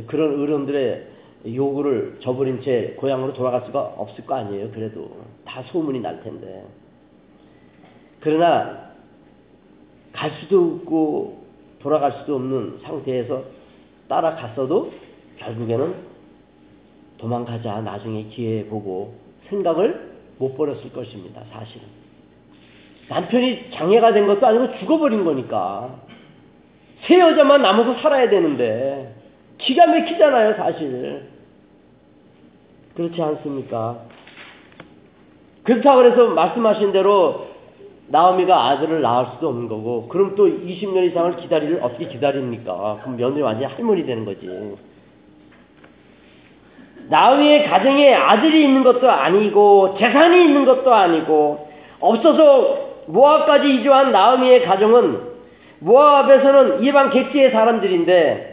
그런 0.07 0.41
어른들의 0.41 1.07
요구를 1.45 2.19
저버린 2.21 2.61
채 2.61 2.95
고향으로 2.97 3.33
돌아갈 3.33 3.65
수가 3.65 3.79
없을 3.97 4.25
거 4.25 4.35
아니에요. 4.35 4.71
그래도 4.71 5.09
다 5.45 5.63
소문이 5.63 6.01
날 6.01 6.21
텐데. 6.23 6.65
그러나 8.19 8.89
갈 10.11 10.31
수도 10.41 10.79
없고 10.81 11.43
돌아갈 11.79 12.11
수도 12.19 12.35
없는 12.35 12.79
상태에서 12.83 13.43
따라갔어도 14.09 14.91
결국에는 15.37 15.95
도망가자 17.17 17.81
나중에 17.81 18.23
기회 18.25 18.65
보고 18.65 19.13
생각을 19.47 20.09
못 20.37 20.57
버렸을 20.57 20.91
것입니다. 20.91 21.41
사실은. 21.51 21.87
남편이 23.07 23.71
장애가 23.71 24.13
된 24.13 24.27
것도 24.27 24.45
아니고 24.45 24.77
죽어버린 24.79 25.23
거니까. 25.23 25.99
새 27.01 27.17
여자만 27.19 27.61
남아서 27.61 28.01
살아야 28.01 28.29
되는데 28.29 29.08
기가 29.59 29.85
막히잖아요, 29.87 30.55
사실. 30.55 31.23
그렇지 32.95 33.21
않습니까? 33.21 33.99
그렇다고 35.63 36.05
해서 36.05 36.27
말씀하신 36.29 36.91
대로 36.91 37.47
나오미가 38.07 38.69
아들을 38.69 39.01
낳을 39.01 39.27
수도 39.33 39.49
없는 39.49 39.69
거고 39.69 40.07
그럼 40.07 40.35
또 40.35 40.47
20년 40.47 41.07
이상을 41.09 41.35
기다리를 41.37 41.79
어떻게 41.83 42.07
기다립니까? 42.07 42.99
그럼 43.01 43.17
며느리 43.17 43.41
완전히 43.41 43.71
할머니 43.71 44.05
되는 44.05 44.25
거지. 44.25 44.49
나오미의 47.09 47.67
가정에 47.67 48.13
아들이 48.13 48.63
있는 48.63 48.83
것도 48.83 49.09
아니고 49.09 49.95
재산이 49.97 50.43
있는 50.43 50.65
것도 50.65 50.93
아니고 50.93 51.69
없어서 51.99 52.89
모압까지 53.07 53.75
이주한 53.75 54.11
나오미의 54.11 54.63
가정은 54.63 55.29
모압에서는 55.79 56.83
이방 56.83 57.09
객지의 57.11 57.51
사람들인데 57.51 58.48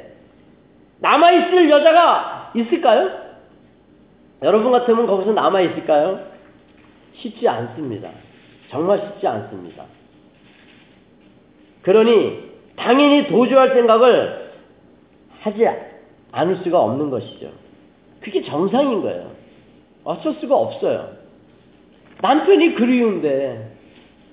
남아있을 0.98 1.70
여자가 1.70 2.52
있을까요? 2.54 3.26
여러분 4.42 4.72
같으면 4.72 5.06
거기서 5.06 5.32
남아있을까요? 5.32 6.20
쉽지 7.14 7.48
않습니다. 7.48 8.10
정말 8.70 9.00
쉽지 9.00 9.26
않습니다. 9.26 9.84
그러니 11.82 12.50
당연히 12.76 13.26
도주할 13.28 13.70
생각을 13.70 14.52
하지 15.40 15.66
않을 16.32 16.56
수가 16.56 16.80
없는 16.80 17.10
것이죠. 17.10 17.50
그게 18.20 18.42
정상인 18.42 19.02
거예요. 19.02 19.30
어쩔 20.04 20.34
수가 20.34 20.56
없어요. 20.56 21.16
남편이 22.20 22.74
그리운데, 22.74 23.72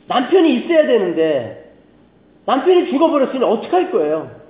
남편이 0.08 0.55
있어야 0.55 0.88
되는데, 0.88 1.74
남편이 2.46 2.89
죽어버렸으니 2.89 3.43
어떡할 3.43 3.91
거예요? 3.91 4.43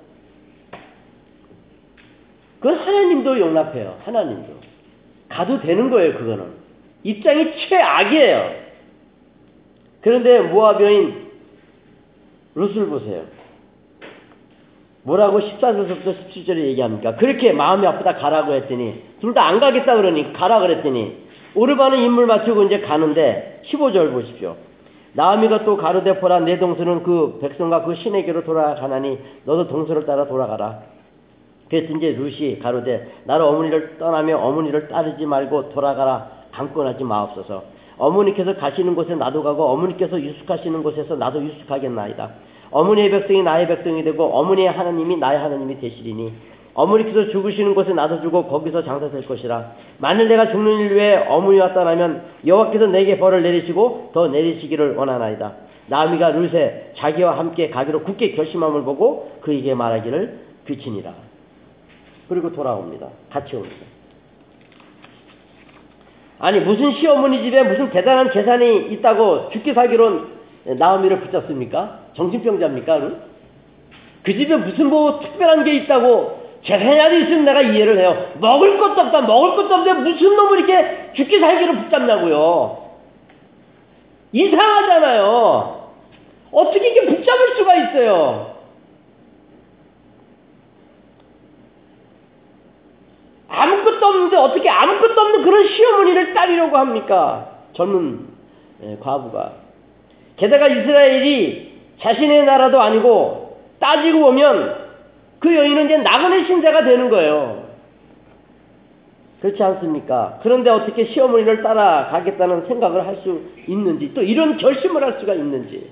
그건 2.64 2.78
하나님도 2.78 3.38
용납해요. 3.38 3.98
하나님도. 4.06 4.54
가도 5.28 5.60
되는 5.60 5.90
거예요, 5.90 6.14
그거는. 6.14 6.46
입장이 7.02 7.52
최악이에요. 7.68 8.50
그런데 10.00 10.40
모압 10.40 10.80
여인 10.80 11.28
룻을 12.54 12.86
보세요. 12.86 13.24
뭐라고 15.02 15.40
14절부터 15.40 16.04
17절에 16.32 16.56
얘기합니까? 16.68 17.16
그렇게 17.16 17.52
마음이 17.52 17.86
아프다 17.86 18.14
가라고 18.16 18.54
했더니 18.54 19.02
둘 19.20 19.34
다 19.34 19.42
안 19.46 19.60
가겠다 19.60 19.96
그러니 19.96 20.32
가라 20.32 20.60
그랬더니 20.60 21.18
오르바는 21.54 21.98
인물 21.98 22.24
맞추고 22.24 22.62
이제 22.62 22.80
가는데 22.80 23.60
15절 23.66 24.12
보십시오. 24.12 24.56
나아미가 25.12 25.64
또 25.64 25.76
가로되 25.76 26.18
보라 26.18 26.40
내 26.40 26.58
동서는 26.58 27.02
그 27.02 27.38
백성과 27.42 27.84
그 27.84 27.94
신에게로 27.96 28.44
돌아가나니 28.44 29.18
너도 29.44 29.68
동서를 29.68 30.06
따라 30.06 30.26
돌아가라. 30.26 30.93
이제 31.78 32.12
루시 32.12 32.60
가로되 32.62 33.10
나를 33.24 33.44
어머니를 33.44 33.98
떠나며 33.98 34.38
어머니를 34.38 34.88
따르지 34.88 35.26
말고 35.26 35.70
돌아가라 35.70 36.28
강권하지 36.52 37.04
마옵소서. 37.04 37.64
어머니께서 37.98 38.56
가시는 38.56 38.94
곳에 38.94 39.14
나도 39.14 39.42
가고 39.42 39.64
어머니께서 39.64 40.20
유숙하시는 40.20 40.82
곳에서 40.82 41.16
나도 41.16 41.42
유숙하겠나이다. 41.44 42.30
어머니의 42.70 43.10
백성이 43.10 43.42
나의 43.42 43.68
백성이 43.68 44.02
되고 44.02 44.24
어머니의 44.24 44.70
하나님이 44.70 45.16
나의 45.16 45.38
하나님이 45.38 45.78
되시리니 45.80 46.32
어머니께서 46.74 47.30
죽으시는 47.30 47.74
곳에 47.74 47.92
나도 47.92 48.20
죽고 48.20 48.46
거기서 48.46 48.82
장사될 48.82 49.26
것이라. 49.26 49.72
만일 49.98 50.28
내가 50.28 50.50
죽는 50.50 50.80
일 50.80 50.96
외에 50.96 51.24
어머니와 51.28 51.72
떠나면 51.72 52.22
여호와께서 52.44 52.86
내게 52.86 53.18
벌을 53.18 53.42
내리시고 53.42 54.10
더 54.12 54.28
내리시기를 54.28 54.96
원하나이다. 54.96 55.52
나미가 55.86 56.30
룻에 56.30 56.92
자기와 56.96 57.38
함께 57.38 57.70
가기로 57.70 58.02
굳게 58.02 58.32
결심함을 58.32 58.82
보고 58.82 59.30
그에게 59.42 59.74
말하기를 59.74 60.40
비치니라. 60.64 61.14
그리고 62.28 62.52
돌아옵니다. 62.52 63.08
같이 63.30 63.56
옵니다. 63.56 63.86
아니 66.38 66.60
무슨 66.60 66.92
시어머니 66.92 67.42
집에 67.42 67.62
무슨 67.62 67.90
대단한 67.90 68.32
재산이 68.32 68.92
있다고 68.92 69.50
죽기 69.50 69.72
살기로 69.72 70.34
나오미를 70.64 71.20
붙잡습니까? 71.20 72.00
정신병자입니까? 72.14 73.10
그 74.22 74.32
집에 74.32 74.56
무슨 74.56 74.88
뭐 74.88 75.20
특별한 75.20 75.64
게 75.64 75.74
있다고 75.76 76.42
재산이라도 76.64 77.18
있으면 77.18 77.44
내가 77.44 77.60
이해를 77.62 77.98
해요. 77.98 78.32
먹을 78.40 78.78
것도 78.78 79.00
없다. 79.00 79.20
먹을 79.22 79.56
것도 79.56 79.74
없는데 79.74 80.10
무슨 80.10 80.34
놈을 80.36 80.58
이렇게 80.60 81.12
죽기 81.14 81.38
살기로 81.38 81.74
붙잡냐고요. 81.82 82.84
이상하잖아요. 84.32 85.90
어떻게 86.50 86.88
이렇게 86.88 87.16
붙잡을 87.16 87.56
수가 87.56 87.74
있어요. 87.76 88.53
아무것도 93.62 94.04
없는데 94.06 94.36
어떻게 94.36 94.68
아무것도 94.68 95.20
없는 95.20 95.42
그런 95.42 95.68
시어머니를 95.68 96.34
따르려고 96.34 96.76
합니까? 96.76 97.48
젊은 97.74 98.26
과부가. 99.00 99.52
게다가 100.36 100.68
이스라엘이 100.68 101.72
자신의 102.00 102.44
나라도 102.44 102.80
아니고 102.80 103.58
따지고 103.78 104.20
보면 104.20 104.84
그 105.38 105.54
여인은 105.54 105.84
이제 105.86 105.96
나그네 105.98 106.46
신자가 106.46 106.84
되는 106.84 107.08
거예요. 107.10 107.64
그렇지 109.40 109.62
않습니까? 109.62 110.38
그런데 110.42 110.70
어떻게 110.70 111.04
시어머니를 111.06 111.62
따라가겠다는 111.62 112.66
생각을 112.66 113.06
할 113.06 113.16
수 113.22 113.42
있는지 113.68 114.12
또 114.14 114.22
이런 114.22 114.56
결심을 114.56 115.02
할 115.02 115.18
수가 115.20 115.34
있는지 115.34 115.90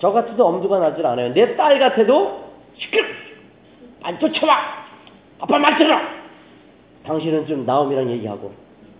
저 0.00 0.10
같아도 0.12 0.46
엄두가 0.46 0.78
나질 0.78 1.04
않아요. 1.06 1.32
내 1.34 1.56
딸 1.56 1.78
같아도 1.78 2.44
시끄러! 2.76 3.04
안 4.02 4.18
쫓아와! 4.18 4.79
아빠 5.40 5.58
말 5.58 5.78
들어! 5.78 5.98
당신은 7.04 7.46
좀 7.46 7.64
나옴이랑 7.64 8.10
얘기하고 8.10 8.52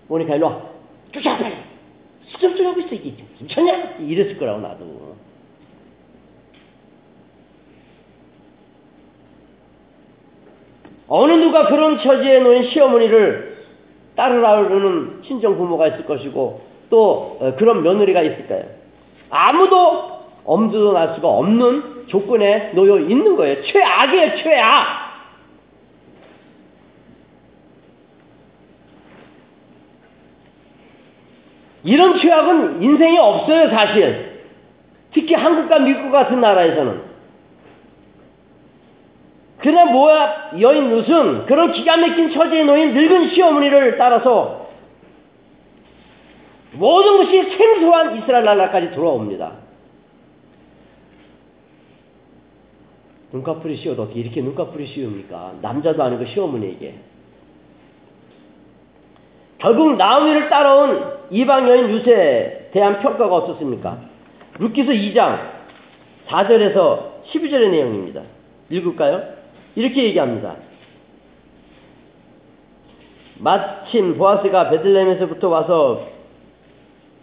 모니카 0.08 0.36
일로 0.36 0.46
와! 0.46 0.62
쫓아와 1.12 1.38
빨리! 1.38 1.54
수정 2.28 2.56
좀 2.56 2.66
하고 2.66 2.80
있어 2.80 2.94
이게 2.94 3.14
괜찮냐? 3.38 3.96
이랬을 4.00 4.38
거라고 4.38 4.60
나도 4.60 5.16
어느 11.12 11.32
누가 11.32 11.66
그런 11.66 11.98
처지에 12.00 12.38
놓인 12.38 12.70
시어머니를 12.70 13.64
따르라는 14.14 15.22
친정 15.24 15.56
부모가 15.56 15.88
있을 15.88 16.06
것이고 16.06 16.60
또 16.88 17.54
그런 17.58 17.82
며느리가 17.82 18.22
있을까요? 18.22 18.64
아무도 19.28 20.20
엄두도 20.44 20.92
날 20.92 21.14
수가 21.16 21.28
없는 21.28 22.06
조건에 22.06 22.72
놓여 22.74 23.00
있는 23.00 23.36
거예요. 23.36 23.62
최악이에요, 23.62 24.42
최악. 24.42 25.09
이런 31.90 32.20
최악은 32.20 32.84
인생에 32.84 33.18
없어요, 33.18 33.68
사실. 33.68 34.44
특히 35.12 35.34
한국과 35.34 35.80
미국 35.80 36.12
같은 36.12 36.40
나라에서는. 36.40 37.10
그러나 39.58 39.90
모압 39.90 40.60
여인 40.60 40.88
룻은 40.88 41.46
그런 41.46 41.72
기가 41.72 41.96
막힌 41.96 42.32
처지에 42.32 42.62
놓인 42.62 42.94
늙은 42.94 43.30
시어머니를 43.30 43.98
따라서 43.98 44.68
모든 46.74 47.16
것이 47.16 47.56
생소한 47.58 48.18
이스라엘 48.18 48.44
나라까지 48.44 48.92
돌아옵니다. 48.92 49.54
눈꺼풀이 53.32 53.78
씌워도 53.78 54.02
어떻게 54.04 54.20
이렇게 54.20 54.40
눈꺼풀이 54.42 54.86
씌웁니까? 54.86 55.54
남자도 55.60 56.04
아니고 56.04 56.24
시어머니에게. 56.26 56.94
결국 59.58 59.96
나오미를 59.96 60.48
따라온 60.48 61.19
이방 61.30 61.68
여인 61.68 61.88
루세에 61.88 62.70
대한 62.72 63.00
평가가 63.00 63.34
어떻습니까? 63.34 63.98
루키서 64.58 64.92
2장 64.92 65.38
4절에서 66.26 67.24
12절의 67.32 67.70
내용입니다. 67.70 68.22
읽을까요? 68.68 69.22
이렇게 69.74 70.04
얘기합니다. 70.04 70.56
마침 73.38 74.18
보아스가 74.18 74.68
베들레헴에서부터 74.70 75.48
와서 75.48 76.08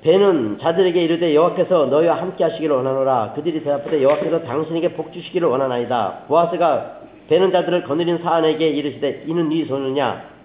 배는 0.02 0.60
자들에게 0.60 1.04
이르되 1.04 1.36
여호와께서 1.36 1.88
너희와 1.88 2.16
함께 2.22 2.44
하시기를 2.44 2.76
원하노라 2.76 3.34
그들이 3.36 3.64
대답하되 3.64 4.02
여호와께서 4.02 4.44
당신에게 4.44 4.94
복 4.94 5.12
주시기를 5.12 5.48
원하나이다 5.48 6.26
보아스가 6.28 7.02
배는 7.28 7.52
자들을 7.52 7.84
거느린 7.84 8.20
사안에게 8.20 8.68
이르시되 8.70 9.26
이는 9.28 9.50
네 9.50 9.66
소녀냐 9.66 10.37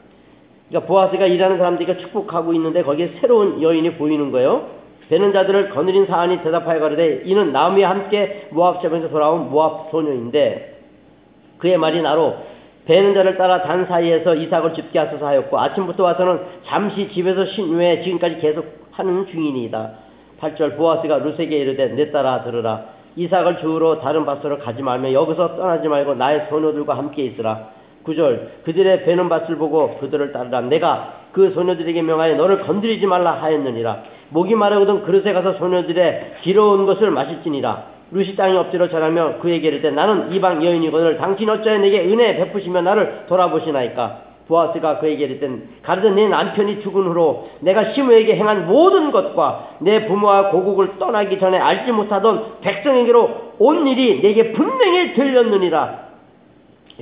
그러니까 0.73 0.89
보아스가 0.89 1.27
일하는 1.27 1.59
사람들이 1.59 1.99
축복하고 1.99 2.55
있는데 2.55 2.83
거기에 2.83 3.19
새로운 3.21 3.61
여인이 3.61 3.95
보이는 3.95 4.33
거예요 4.33 4.67
배는 5.11 5.35
자들을 5.35 5.71
거느린 5.71 6.07
사안이 6.07 6.43
대답하여 6.43 6.81
가르되 6.81 7.23
이는 7.27 7.53
나무와 7.53 7.91
함께 7.91 8.49
모압 8.51 8.81
제에서 8.81 9.11
돌아온 9.11 9.51
모압 9.51 9.91
소녀인데 9.91 10.81
그의 11.59 11.77
말이 11.77 12.01
나로 12.01 12.37
배는 12.87 13.15
자를 13.15 13.37
따라 13.37 13.63
단 13.63 13.87
사이에서 13.87 14.35
이삭을 14.35 14.75
집게 14.75 14.99
하소서 14.99 15.27
하였고 15.27 15.59
아침부터 15.59 16.03
와서는 16.03 16.41
잠시 16.67 17.09
집에서 17.11 17.45
신 17.47 17.69
후에 17.69 18.03
지금까지 18.03 18.39
계속 18.39 18.67
하는 18.93 19.27
중이니이다. 19.27 19.91
8절 20.41 20.77
보아스가 20.77 21.19
루세게 21.19 21.57
이르되 21.57 21.89
내 21.89 22.11
따라 22.11 22.43
들으라. 22.43 22.87
이삭을 23.15 23.59
주우러 23.59 24.01
다른 24.01 24.25
밭으로 24.25 24.59
가지 24.59 24.83
말며 24.83 25.13
여기서 25.13 25.57
떠나지 25.57 25.87
말고 25.87 26.15
나의 26.15 26.47
소녀들과 26.49 26.97
함께 26.97 27.23
있으라. 27.23 27.69
9절 28.05 28.65
그들의 28.65 29.05
배는 29.05 29.29
밭을 29.29 29.57
보고 29.57 29.99
그들을 29.99 30.33
따르라. 30.33 30.61
내가 30.63 31.23
그 31.33 31.51
소녀들에게 31.51 32.03
명하여 32.03 32.37
너를 32.37 32.61
건드리지 32.61 33.07
말라 33.07 33.33
하였느니라. 33.43 34.03
목이 34.31 34.55
마르거든 34.55 35.03
그릇에 35.03 35.33
가서 35.33 35.55
소녀들의 35.55 36.37
길어온 36.43 36.87
것을 36.87 37.11
마실지니라. 37.11 37.93
루시 38.13 38.37
땅에 38.37 38.57
엎드려 38.57 38.89
절하며 38.89 39.39
그에게 39.41 39.69
이르되 39.69 39.91
나는 39.91 40.33
이방 40.33 40.65
여인이거늘 40.65 41.17
당신 41.17 41.49
어찌하여 41.49 41.79
내게 41.79 42.01
은혜 42.01 42.37
베푸시며 42.37 42.83
나를 42.83 43.25
돌아보시나이까 43.27 44.33
보아스가 44.49 44.99
그에게 44.99 45.25
이르되 45.25 45.49
가르던 45.83 46.17
내 46.17 46.29
남편이 46.29 46.83
죽은 46.83 47.05
후로 47.05 47.49
내가 47.61 47.95
시므에게 47.95 48.37
행한 48.37 48.67
모든 48.67 49.13
것과 49.13 49.77
내 49.79 50.07
부모와 50.07 50.51
고국을 50.51 50.99
떠나기 50.99 51.39
전에 51.39 51.59
알지 51.59 51.93
못하던 51.93 52.61
백성에게로 52.61 53.55
온 53.59 53.87
일이 53.87 54.21
내게 54.21 54.53
분명히 54.53 55.15
들렸느니라 55.15 56.12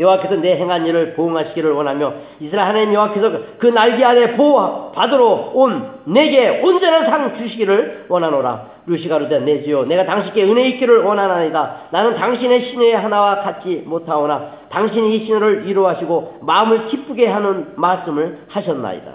여호와께서 0.01 0.37
내 0.37 0.57
행한 0.57 0.87
일을 0.87 1.15
보응하시기를 1.15 1.73
원하며 1.73 2.15
이스라엘 2.41 2.69
하나님 2.69 2.95
여호와께서 2.95 3.33
그 3.59 3.67
날개 3.67 4.03
아래 4.03 4.35
보호 4.35 4.91
받으러 4.93 5.53
온 5.55 6.01
내게 6.05 6.61
온전한 6.63 7.05
상 7.05 7.37
주시기를 7.37 8.07
원하노라. 8.09 8.81
루시가르되 8.87 9.41
내 9.41 9.63
주여 9.63 9.85
내가 9.85 10.05
당신께 10.05 10.43
은혜 10.45 10.69
있기를 10.69 11.03
원하나이다. 11.03 11.89
나는 11.91 12.15
당신의 12.17 12.71
신의 12.71 12.97
하나와 12.97 13.43
같지 13.43 13.85
못하오나 13.87 14.53
당신이 14.71 15.17
이 15.17 15.27
신호를 15.27 15.67
이루하시고 15.67 16.39
마음을 16.43 16.87
기쁘게 16.89 17.29
하는 17.29 17.73
말씀을 17.77 18.39
하셨나이다. 18.49 19.13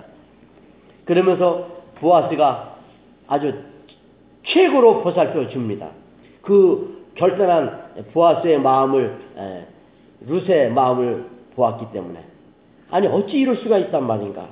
그러면서 1.06 1.68
보아스가 2.00 2.76
아주 3.28 3.54
최고로 4.44 5.02
보살펴 5.02 5.48
줍니다. 5.50 5.88
그 6.44 7.04
결단한 7.16 7.86
보아스의 8.14 8.60
마음을 8.60 9.18
루세의 10.28 10.72
마음을 10.72 11.26
보았기 11.56 11.92
때문에 11.94 12.20
아니 12.92 13.08
어찌 13.08 13.38
이럴 13.40 13.58
수가 13.58 13.78
있단 13.78 14.06
말인가 14.06 14.48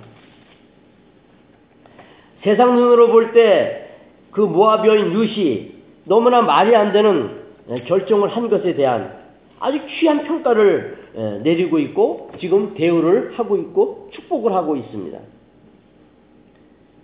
세상 2.44 2.76
눈으로 2.76 3.08
볼 3.10 3.32
때그 3.32 4.54
여인 4.86 5.14
루시 5.14 5.74
너무나 6.06 6.42
말이 6.42 6.76
안 6.76 6.92
되는 6.92 7.44
결정을 7.86 8.30
한 8.30 8.50
것에 8.50 8.76
대한 8.76 9.18
아주 9.60 9.80
귀한 9.88 10.24
평가를 10.26 11.42
내리고 11.44 11.80
있고 11.80 12.32
지금 12.40 12.74
대우를 12.74 13.34
하고 13.38 13.56
있고 13.58 14.10
축복을 14.12 14.52
하고 14.54 14.76
있습니다. 14.76 15.18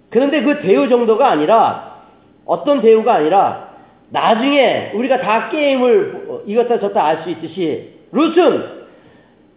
그런데 0.09 0.41
그 0.41 0.61
대우 0.61 0.89
정도가 0.89 1.29
아니라 1.29 2.03
어떤 2.45 2.81
대우가 2.81 3.13
아니라 3.13 3.69
나중에 4.09 4.91
우리가 4.95 5.21
다 5.21 5.49
게임을 5.49 6.43
이것다 6.47 6.79
저다 6.79 7.05
알 7.05 7.23
수 7.23 7.29
있듯이 7.29 7.98
룻은 8.11 8.79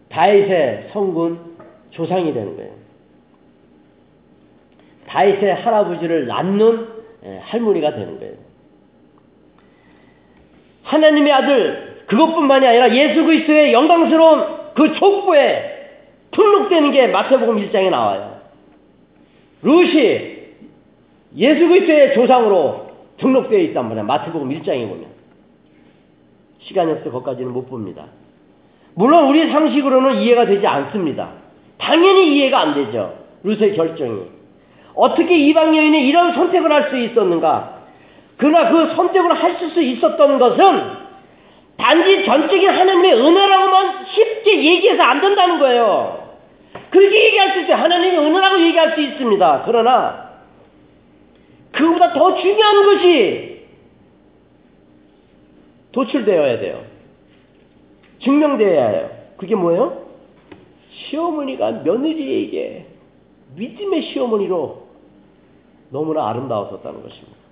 다윗의 0.09 0.91
성군 0.93 1.57
조상이 1.91 2.33
되는 2.35 2.57
거예요. 2.57 2.73
다윗의 5.07 5.55
할아버지를 5.55 6.27
낳는 6.27 6.88
예, 7.25 7.38
할머니가 7.38 7.95
되는 7.95 8.19
거예요. 8.19 8.35
하나님의 10.83 11.33
아들 11.33 12.05
그것뿐만이 12.07 12.67
아니라 12.67 12.95
예수 12.95 13.25
그리스도의 13.25 13.73
영광스러운 13.73 14.75
그 14.75 14.93
족보에 14.95 15.73
등록되는 16.33 16.91
게 16.91 17.07
마태복음 17.09 17.57
1장에 17.57 17.91
나와요. 17.91 18.41
룻이 19.62 20.33
예수 21.37 21.69
그리스도의 21.69 22.15
조상으로 22.15 22.91
등록되어 23.19 23.59
있단 23.61 23.88
말이야. 23.88 24.05
마태복음 24.05 24.49
1장에 24.51 24.88
보면. 24.88 25.07
시간이 26.61 26.93
없어 26.93 27.11
거기까지는 27.11 27.53
못 27.53 27.69
봅니다. 27.69 28.07
물론 28.94 29.26
우리 29.28 29.50
상식으로는 29.50 30.20
이해가 30.20 30.46
되지 30.46 30.66
않습니다. 30.66 31.31
당연히 31.78 32.37
이해가 32.37 32.61
안 32.61 32.74
되죠. 32.74 33.14
루스의 33.42 33.74
결정이. 33.74 34.20
어떻게 34.94 35.37
이방 35.37 35.76
여인이 35.76 36.07
이런 36.09 36.35
선택을 36.35 36.70
할 36.70 36.90
수 36.90 36.96
있었는가? 36.98 37.81
그러나 38.37 38.70
그 38.70 38.94
선택을 38.94 39.33
하실 39.33 39.70
수 39.70 39.81
있었던 39.81 40.38
것은 40.38 41.02
단지 41.76 42.24
전적인 42.24 42.68
하나님의 42.68 43.14
은혜라고만 43.14 44.07
쉽게 44.07 44.62
얘기해서 44.64 45.02
안 45.02 45.20
된다는 45.20 45.59
거예요. 45.59 46.37
그렇게 46.90 47.24
얘기할 47.26 47.52
수 47.52 47.61
있어요. 47.61 47.76
하나님의 47.76 48.18
은혜라고 48.18 48.61
얘기할 48.61 48.94
수 48.94 49.00
있습니다. 49.00 49.62
그러나 49.64 50.31
그보다 51.72 52.12
더 52.12 52.35
중요한 52.37 52.85
것이 52.85 53.62
도출되어야 55.92 56.61
돼요. 56.61 56.91
증명되어야 58.23 58.89
해요. 58.89 59.11
그게 59.37 59.55
뭐예요? 59.55 60.07
시어머니가 60.91 61.71
며느리에게 61.85 62.87
믿음의 63.57 64.03
시어머니로 64.13 64.83
너무나 65.91 66.29
아름다웠었다는 66.29 67.03
것입니다. 67.03 67.43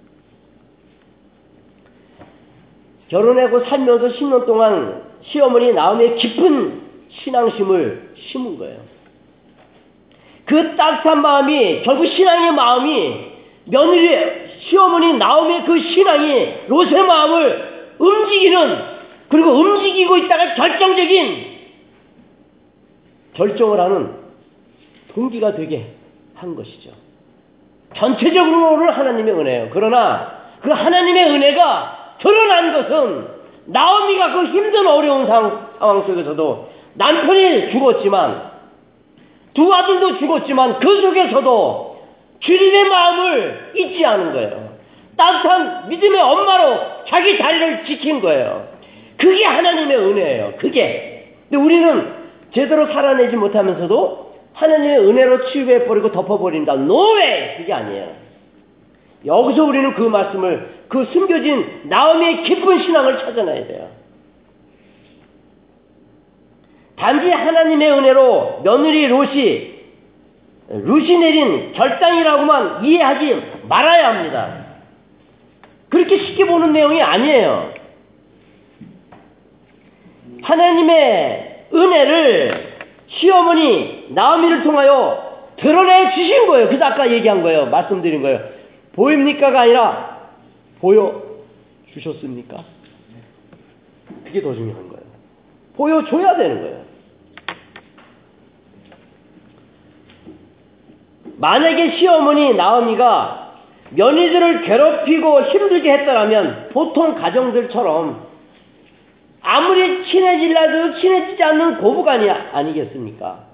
결혼하고 3.09 3.65
살면서 3.65 4.09
10년 4.17 4.47
동안 4.47 5.03
시어머니 5.23 5.73
나음에 5.73 6.15
깊은 6.15 6.81
신앙심을 7.11 8.15
심은 8.17 8.59
거예요. 8.59 8.79
그 10.45 10.77
따뜻한 10.77 11.21
마음이 11.21 11.83
결국 11.83 12.07
신앙의 12.07 12.53
마음이 12.53 13.31
며느리 13.65 14.09
시어머니 14.69 15.15
나음의 15.15 15.65
그 15.65 15.79
신앙이 15.79 16.55
롯의 16.69 17.03
마음을 17.05 17.95
움직이는 17.99 19.00
그리고 19.31 19.51
움직이고 19.53 20.17
있다가 20.19 20.55
결정적인 20.55 21.59
결정을 23.35 23.81
하는 23.81 24.15
동기가 25.15 25.55
되게 25.55 25.95
한 26.35 26.57
것이죠. 26.57 26.91
전체적으로는 27.97 28.91
하나님의 28.93 29.35
은혜예요. 29.35 29.71
그러나 29.73 30.41
그 30.61 30.71
하나님의 30.71 31.31
은혜가 31.31 32.17
드러난 32.21 32.73
것은 32.73 33.29
나오미가 33.67 34.33
그 34.33 34.45
힘든 34.47 34.87
어려운 34.87 35.27
상황 35.27 36.05
속에서도 36.07 36.71
남편이 36.95 37.71
죽었지만 37.71 38.51
두 39.55 39.73
아들도 39.73 40.19
죽었지만 40.19 40.81
그 40.81 41.01
속에서도 41.01 42.05
주님의 42.41 42.89
마음을 42.89 43.73
잊지 43.77 44.05
않은 44.05 44.33
거예요. 44.33 44.71
따뜻한 45.17 45.89
믿음의 45.89 46.21
엄마로 46.21 46.79
자기 47.09 47.37
자리를 47.37 47.85
지킨 47.85 48.21
거예요. 48.21 48.70
그게 49.21 49.45
하나님의 49.45 49.97
은혜예요. 49.99 50.55
그게. 50.59 51.35
근데 51.49 51.63
우리는 51.63 52.15
제대로 52.55 52.87
살아내지 52.87 53.37
못하면서도 53.37 54.35
하나님의 54.55 54.99
은혜로 54.99 55.51
치유해버리고 55.51 56.11
덮어버린다. 56.11 56.75
노예! 56.77 57.57
그게 57.59 57.73
아니에요. 57.73 58.13
여기서 59.27 59.65
우리는 59.65 59.95
그 59.95 60.03
말씀을, 60.03 60.71
그 60.89 61.05
숨겨진 61.13 61.83
나음의 61.85 62.45
깊은 62.45 62.83
신앙을 62.83 63.19
찾아내야 63.19 63.67
돼요. 63.67 63.89
단지 66.97 67.31
하나님의 67.31 67.93
은혜로 67.93 68.61
며느리 68.65 69.07
롯이, 69.07 69.75
롯이 70.71 71.19
내린 71.19 71.73
결단이라고만 71.73 72.85
이해하지 72.85 73.43
말아야 73.69 74.15
합니다. 74.15 74.65
그렇게 75.91 76.19
쉽게 76.19 76.47
보는 76.47 76.73
내용이 76.73 77.03
아니에요. 77.03 77.80
하나님의 80.43 81.67
은혜를 81.73 82.79
시어머니 83.09 84.07
나오미를 84.11 84.63
통하여 84.63 85.31
드러내 85.57 86.15
주신 86.15 86.47
거예요. 86.47 86.69
그래서 86.69 86.85
아까 86.85 87.11
얘기한 87.11 87.43
거예요. 87.43 87.67
말씀드린 87.67 88.23
거예요. 88.23 88.41
보입니까가 88.95 89.61
아니라 89.61 90.29
보여 90.81 91.23
주셨습니까? 91.93 92.65
그게 94.25 94.41
더 94.41 94.55
중요한 94.55 94.89
거예요. 94.89 95.05
보여줘야 95.77 96.37
되는 96.37 96.63
거예요. 96.63 96.81
만약에 101.39 101.97
시어머니 101.97 102.55
나오미가 102.55 103.55
며느리들을 103.91 104.63
괴롭히고 104.63 105.43
힘들게 105.43 105.93
했더라면 105.93 106.69
보통 106.73 107.15
가정들처럼 107.15 108.30
아무리 109.43 110.05
친해질라도 110.05 111.01
친해지지 111.01 111.43
않는 111.43 111.79
고부간이 111.79 112.29
아니겠습니까? 112.31 113.45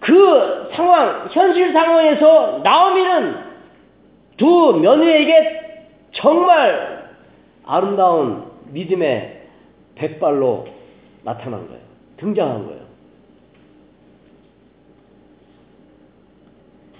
그 0.00 0.70
상황, 0.74 1.28
현실 1.30 1.72
상황에서 1.72 2.60
나오미는 2.64 3.36
두 4.36 4.78
며느리에게 4.80 5.60
정말 6.12 7.10
아름다운 7.64 8.44
믿음의 8.70 9.42
백발로 9.94 10.66
나타난 11.22 11.66
거예요. 11.66 11.80
등장한 12.16 12.66
거예요. 12.66 12.80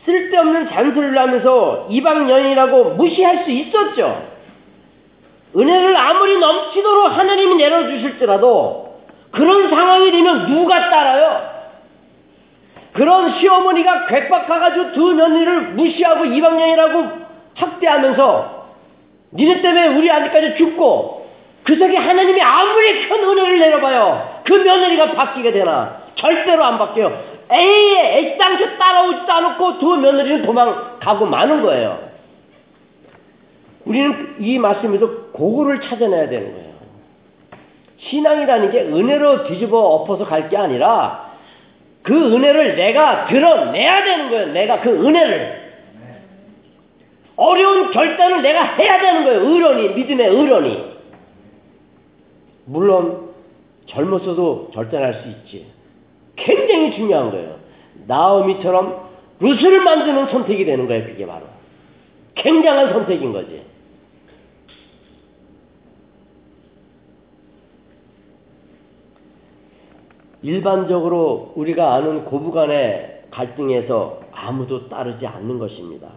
쓸데없는 0.05 0.69
잔소리를 0.71 1.19
하면서 1.19 1.87
이방 1.91 2.31
연인이라고 2.31 2.95
무시할 2.95 3.45
수 3.45 3.51
있었죠. 3.51 4.30
은혜를 5.57 5.97
아무리 5.97 6.39
넘치도록 6.39 7.17
하나님이 7.17 7.57
내려주실지라도 7.57 9.01
그런 9.33 9.69
상황이 9.71 10.11
되면 10.11 10.47
누가 10.47 10.91
따라요? 10.91 11.51
그런 12.93 13.39
시어머니가 13.39 14.07
괴팍해가지고 14.07 14.93
두 14.93 15.15
며느리를 15.15 15.61
무시하고 15.75 16.25
이방년이라고 16.25 17.09
학대하면서 17.55 18.61
니네 19.33 19.63
때문에 19.63 19.89
우리 19.89 20.11
아직까지 20.11 20.57
죽고 20.57 21.29
그 21.63 21.77
속에 21.77 21.97
하나님이 21.97 22.41
아무리 22.43 23.09
큰 23.09 23.23
은혜를 23.23 23.59
내려봐요. 23.61 24.41
그 24.45 24.53
며느리가 24.55 25.13
바뀌게 25.13 25.53
되나? 25.53 26.01
절대로 26.17 26.65
안 26.65 26.79
바뀌어요. 26.79 27.31
에이, 27.53 27.97
애당초 27.97 28.77
따라오지도 28.79 29.33
않았고 29.33 29.79
두 29.79 29.97
며느리는 29.97 30.43
도망가고 30.43 31.27
마는 31.27 31.63
거예요. 31.63 32.10
우리는 33.91 34.37
이 34.39 34.57
말씀에서 34.59 35.09
고거를 35.33 35.81
찾아내야 35.81 36.29
되는 36.29 36.53
거예요. 36.53 36.71
신앙이라는 37.99 38.71
게 38.71 38.83
은혜로 38.83 39.49
뒤집어 39.49 39.79
엎어서 39.81 40.25
갈 40.25 40.49
게 40.49 40.57
아니라 40.57 41.35
그 42.03 42.15
은혜를 42.15 42.77
내가 42.77 43.27
드러내야 43.27 44.05
되는 44.05 44.31
거예요. 44.31 44.47
내가 44.53 44.81
그 44.81 44.91
은혜를. 44.91 45.61
어려운 47.35 47.91
결단을 47.91 48.43
내가 48.43 48.63
해야 48.77 49.01
되는 49.01 49.25
거예요. 49.25 49.41
의론이, 49.41 49.89
믿음의 49.95 50.29
의론이. 50.29 50.85
물론 52.67 53.31
젊었어도 53.87 54.71
결단할 54.73 55.15
수 55.15 55.29
있지. 55.29 55.67
굉장히 56.37 56.95
중요한 56.95 57.33
거예요. 57.33 57.57
나오미처럼 58.07 59.09
루스를 59.41 59.81
만드는 59.81 60.29
선택이 60.29 60.65
되는 60.65 60.87
거예요. 60.87 61.05
그게 61.07 61.27
바로. 61.27 61.47
굉장한 62.37 62.93
선택인 62.93 63.33
거지. 63.33 63.63
일반적으로 70.43 71.53
우리가 71.57 71.95
아는 71.95 72.25
고부간의 72.25 73.23
갈등에서 73.31 74.21
아무도 74.33 74.89
따르지 74.89 75.27
않는 75.27 75.59
것입니다. 75.59 76.09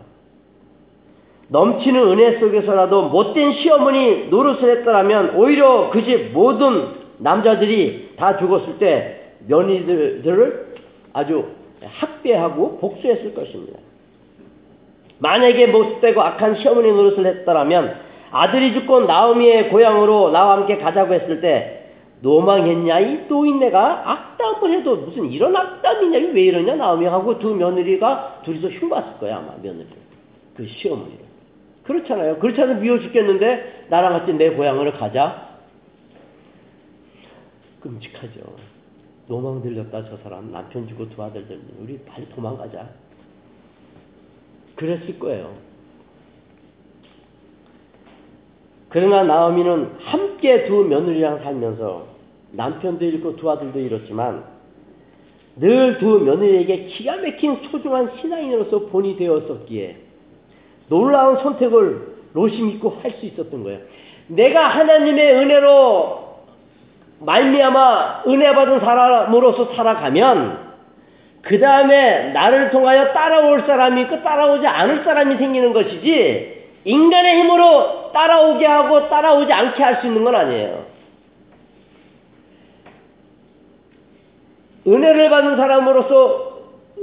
넘치는 1.50 2.08
은혜 2.08 2.40
속에서라도 2.40 3.10
못된 3.10 3.54
시어머니 3.54 4.28
노릇을 4.30 4.78
했더라면 4.80 5.36
오히려 5.36 5.90
그 5.92 6.04
집 6.04 6.32
모든 6.32 7.04
남자들이 7.18 8.14
다 8.18 8.38
죽었을 8.38 8.80
때 8.80 9.34
며느리들을 9.48 10.74
아주 11.14 11.46
학대하고 11.86 12.78
복수했을 12.80 13.36
것입니다. 13.36 13.78
만약에 15.20 15.68
못되고 15.68 16.22
악한 16.22 16.56
시어머니 16.56 16.92
노릇을 16.92 17.26
했더라면 17.26 17.98
아들이 18.32 18.74
죽고 18.74 19.02
나오미의 19.02 19.70
고향으로 19.70 20.32
나와 20.32 20.58
함께 20.58 20.78
가자고 20.78 21.14
했을 21.14 21.40
때 21.40 21.83
노망했냐? 22.24 23.00
이 23.02 23.28
또인내가 23.28 24.10
악담을 24.10 24.80
해도 24.80 24.96
무슨 24.96 25.30
이런 25.30 25.54
악담이냐? 25.56 26.32
왜 26.34 26.42
이러냐? 26.44 26.76
나오미 26.76 27.06
하고 27.06 27.38
두 27.38 27.54
며느리가 27.54 28.44
둘이서 28.46 28.70
흉봤을 28.70 29.20
거야 29.20 29.38
아마 29.38 29.56
며느리. 29.62 29.88
그 30.56 30.66
시어머니를 30.66 31.20
그렇잖아요. 31.84 32.40
그렇지 32.40 32.62
않으면 32.62 32.82
미워 32.82 32.98
죽겠는데 33.00 33.88
나랑 33.90 34.14
같이 34.14 34.34
내 34.34 34.52
고향으로 34.52 34.94
가자. 34.94 35.50
끔찍하죠. 37.82 38.40
노망 39.28 39.62
들렸다 39.62 40.06
저 40.06 40.16
사람. 40.24 40.50
남편 40.50 40.88
주고 40.88 41.10
두 41.10 41.22
아들 41.22 41.46
들리 41.46 41.60
우리 41.82 42.00
빨리 42.06 42.30
도망가자. 42.30 42.88
그랬을 44.78 45.20
거예요. 45.20 45.54
그러나 48.88 49.24
나오미는 49.24 49.96
함께 50.00 50.66
두 50.66 50.86
며느리랑 50.86 51.40
살면서 51.44 52.12
남편도 52.54 53.04
잃고 53.06 53.36
두 53.36 53.50
아들도 53.50 53.80
잃었지만 53.80 54.44
늘 55.58 55.98
두 56.00 56.20
며느리에게 56.20 56.86
기가 56.86 57.18
막힌 57.18 57.60
소중한 57.70 58.12
신앙인으로서 58.20 58.88
본이 58.88 59.16
되었었기에 59.18 59.98
놀라운 60.89 61.38
선택을 61.44 62.13
로심 62.34 62.70
있고 62.72 62.98
할 63.02 63.12
수 63.20 63.26
있었던 63.28 63.63
거예요. 63.63 63.80
내가 64.28 64.68
하나님의 64.68 65.34
은혜로 65.36 66.24
말미암아 67.20 68.24
은혜 68.28 68.54
받은 68.56 68.80
사람으로서 68.80 69.76
살아가면 69.76 70.63
그 71.44 71.60
다음에 71.60 72.32
나를 72.32 72.72
통하여 72.72 73.13
따라올 73.13 73.62
사람이 73.68 74.02
있고 74.04 74.24
따라오지 74.24 74.66
않을 74.66 75.04
사람이 75.04 75.38
생기는 75.38 75.74
것이지 75.74 76.63
인간의 76.86 77.42
힘으로 77.42 78.12
따라오게 78.13 78.66
하고 78.66 79.10
따라오지 79.10 79.52
않게 79.54 79.84
할 79.84 80.02
수 80.02 80.08
있는 80.08 80.24
건 80.24 80.36
아니에요. 80.36 80.93
은혜를 84.86 85.30
받은 85.30 85.58
사람으로서 85.58 86.54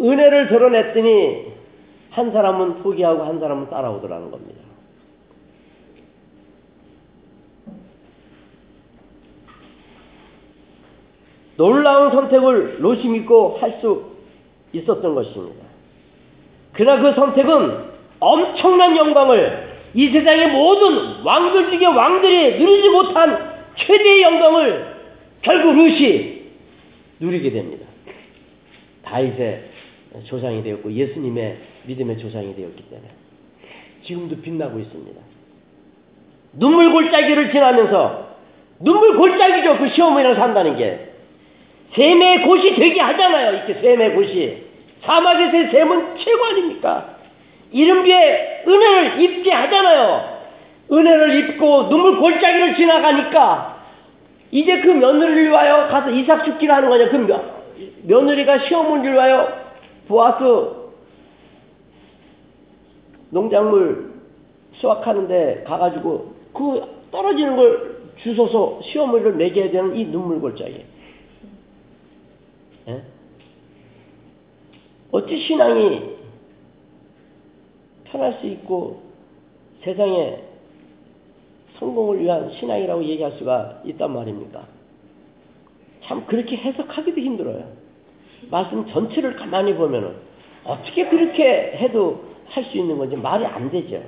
은혜를 0.01 0.49
드러냈더니 0.49 1.51
한 2.11 2.33
사람은 2.33 2.83
포기하고 2.83 3.25
한 3.25 3.39
사람은 3.41 3.71
따라오더라는 3.71 4.31
겁니다. 4.31 4.61
놀라운 11.57 12.11
선택을 12.11 12.79
로시 12.81 13.07
믿고 13.09 13.59
할 13.61 13.81
수 13.81 14.11
있었던 14.73 15.15
것입니다. 15.15 15.67
그러나 16.73 17.03
그 17.03 17.15
선택은 17.15 17.91
엄청난 18.21 18.97
영광을 18.97 19.69
이 19.95 20.09
세상의 20.11 20.53
모든 20.53 21.23
왕들 21.25 21.71
중에 21.71 21.87
왕들이 21.87 22.59
누리지 22.59 22.89
못한 22.91 23.65
최대의 23.77 24.23
영광을 24.23 24.95
결국 25.43 25.75
루시 25.75 26.40
누리게 27.21 27.51
됩니다. 27.51 27.87
다윗의 29.05 29.65
조상이 30.25 30.63
되었고 30.63 30.93
예수님의 30.93 31.59
믿음의 31.85 32.19
조상이 32.19 32.55
되었기 32.57 32.85
때문에 32.91 33.09
지금도 34.05 34.41
빛나고 34.41 34.79
있습니다. 34.79 35.21
눈물 36.55 36.91
골짜기를 36.91 37.53
지나면서 37.53 38.31
눈물 38.81 39.17
골짜기죠. 39.17 39.79
그 39.79 39.91
시어머니랑 39.91 40.35
산다는 40.35 40.77
게 40.77 41.11
샘의 41.95 42.43
곳이 42.43 42.75
되게 42.77 43.01
하잖아요. 43.01 43.53
이렇게 43.57 43.75
샘의 43.75 44.15
곳이 44.15 44.65
사막에서의 45.03 45.71
샘은 45.71 46.17
최고 46.19 46.45
아닙니까? 46.45 47.17
이른비에 47.73 48.65
은혜를 48.67 49.21
입게 49.23 49.53
하잖아요. 49.53 50.41
은혜를 50.91 51.39
입고 51.39 51.89
눈물 51.89 52.19
골짜기를 52.19 52.77
지나가니까 52.77 53.80
이제 54.51 54.81
그 54.81 54.89
며느리를 54.89 55.51
와요. 55.51 55.89
가서 55.91 56.11
이삭 56.11 56.45
죽기를 56.45 56.75
하는 56.75 56.89
거냐. 56.89 57.09
그 57.11 57.17
며, 57.17 57.41
며느리가 58.03 58.67
시어머니를 58.67 59.17
와요. 59.17 59.49
보아스 60.09 60.43
농작물 63.31 64.13
수확하는데 64.75 65.65
가가지고 65.67 66.35
그 66.53 66.83
떨어지는 67.13 67.57
걸 67.57 68.01
주워서 68.23 68.81
시어머니를 68.83 69.35
먹여야 69.35 69.71
되는 69.71 69.95
이 69.97 70.05
눈물 70.07 70.41
골짜기. 70.41 70.85
예? 72.89 73.03
어찌 75.13 75.39
신앙이 75.47 76.17
편할 78.05 78.35
수 78.41 78.47
있고 78.47 79.03
세상에 79.83 80.50
성공을 81.81 82.21
위한 82.21 82.53
신앙이라고 82.53 83.03
얘기할 83.05 83.33
수가 83.33 83.81
있단 83.85 84.13
말입니까? 84.13 84.63
참 86.05 86.25
그렇게 86.27 86.57
해석하기도 86.57 87.21
힘들어요. 87.21 87.65
말씀 88.51 88.87
전체를 88.87 89.37
가만히 89.37 89.75
보면은 89.75 90.15
어떻게 90.65 91.09
그렇게 91.09 91.77
해도 91.77 92.31
할 92.51 92.65
수 92.65 92.77
있는 92.77 92.99
건지 92.99 93.17
말이 93.17 93.45
안 93.47 93.71
되죠. 93.71 94.03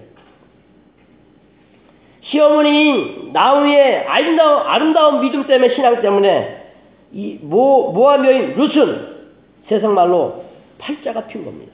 시어머니 2.23 3.31
나우의 3.33 4.07
아름다운, 4.07 4.67
아름다운 4.67 5.21
믿음 5.21 5.47
때문에 5.47 5.75
신앙 5.75 6.01
때문에 6.03 6.73
이 7.13 7.39
모, 7.43 7.93
모함 7.93 8.25
여인 8.27 8.55
룻은 8.55 9.13
세상 9.69 9.95
말로 9.95 10.45
팔자가 10.79 11.27
핀 11.27 11.45
겁니다. 11.45 11.73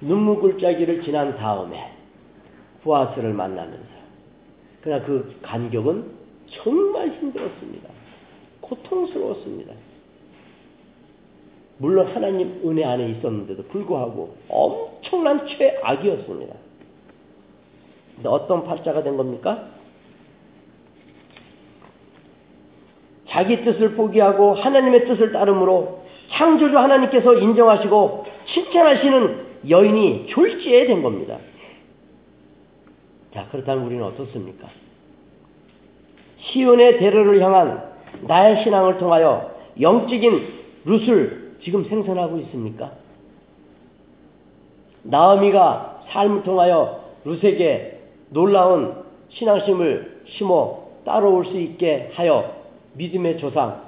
눈물굴짜기를 0.00 1.02
지난 1.02 1.36
다음에 1.36 1.92
부하스를 2.82 3.32
만나면서 3.32 3.97
그러나 4.82 5.04
그 5.04 5.36
간격은 5.42 6.04
정말 6.50 7.08
힘들었습니다. 7.08 7.88
고통스러웠습니다. 8.60 9.74
물론 11.78 12.06
하나님 12.08 12.60
은혜 12.64 12.84
안에 12.84 13.08
있었는데도 13.10 13.64
불구하고 13.64 14.36
엄청난 14.48 15.46
최악이었습니다. 15.46 16.54
근데 18.16 18.28
어떤 18.28 18.64
팔자가 18.64 19.02
된 19.02 19.16
겁니까? 19.16 19.68
자기 23.28 23.62
뜻을 23.64 23.94
포기하고 23.94 24.54
하나님의 24.54 25.06
뜻을 25.06 25.32
따름으로 25.32 26.02
창조주 26.30 26.76
하나님께서 26.76 27.34
인정하시고 27.34 28.26
칭찬하시는 28.54 29.46
여인이 29.68 30.26
졸지에 30.28 30.86
된 30.86 31.02
겁니다. 31.02 31.38
자, 33.38 33.46
그렇다면 33.52 33.84
우리는 33.84 34.02
어떻습니까? 34.02 34.66
시온의 36.40 36.98
대로를 36.98 37.40
향한 37.40 37.84
나의 38.22 38.64
신앙을 38.64 38.98
통하여 38.98 39.54
영적인 39.80 40.54
룻을 40.84 41.58
지금 41.62 41.84
생산하고 41.84 42.38
있습니까? 42.38 42.94
나오미가 45.04 46.02
삶을 46.08 46.42
통하여 46.42 47.04
룻에게 47.24 48.00
놀라운 48.30 49.04
신앙심을 49.28 50.22
심어 50.30 50.80
따라올 51.04 51.46
수 51.46 51.56
있게 51.60 52.10
하여 52.14 52.56
믿음의 52.94 53.38
조상, 53.38 53.82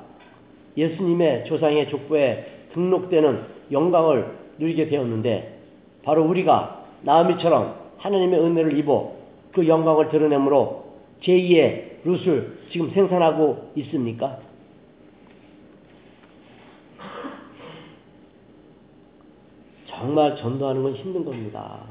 예수님의 0.77 1.47
조상의 1.47 1.91
족보에 1.91 2.47
등록되는 2.73 3.43
영광을 3.73 4.33
누리게 4.59 4.87
되었는데 4.87 5.59
바로 6.05 6.23
우리가 6.25 6.85
나오미처럼 7.03 7.75
하나님의 7.99 8.39
은혜를 8.39 8.79
입어 8.79 9.20
그 9.53 9.67
영광을 9.67 10.09
드러내므로 10.11 10.85
제2의 11.23 12.05
룻을 12.05 12.59
지금 12.71 12.91
생산하고 12.91 13.73
있습니까? 13.77 14.39
정말 19.87 20.35
전도하는 20.37 20.83
건 20.83 20.95
힘든 20.95 21.25
겁니다. 21.25 21.83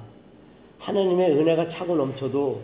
하나님의 0.80 1.32
은혜가 1.32 1.70
차고 1.70 1.96
넘쳐도 1.96 2.62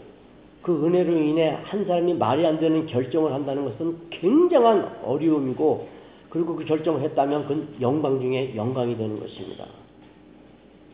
그 0.63 0.85
은혜로 0.85 1.13
인해 1.13 1.59
한 1.63 1.85
사람이 1.85 2.15
말이 2.15 2.45
안 2.45 2.59
되는 2.59 2.87
결정을 2.87 3.31
한다는 3.31 3.65
것은 3.65 4.09
굉장한 4.09 5.01
어려움이고 5.03 5.87
그리고 6.29 6.55
그 6.55 6.65
결정을 6.65 7.01
했다면 7.01 7.43
그건 7.43 7.75
영광 7.79 8.19
중에 8.19 8.55
영광이 8.55 8.97
되는 8.97 9.19
것입니다. 9.19 9.65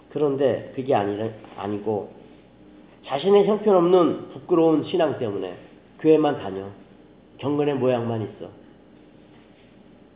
그런데 0.10 0.74
그게 0.76 0.94
아니, 0.94 1.32
아니고 1.56 2.21
자신의 3.06 3.46
형편없는 3.46 4.30
부끄러운 4.30 4.84
신앙 4.86 5.18
때문에 5.20 5.56
교회만 6.00 6.40
다녀. 6.40 6.68
경건의 7.38 7.76
모양만 7.76 8.22
있어. 8.22 8.50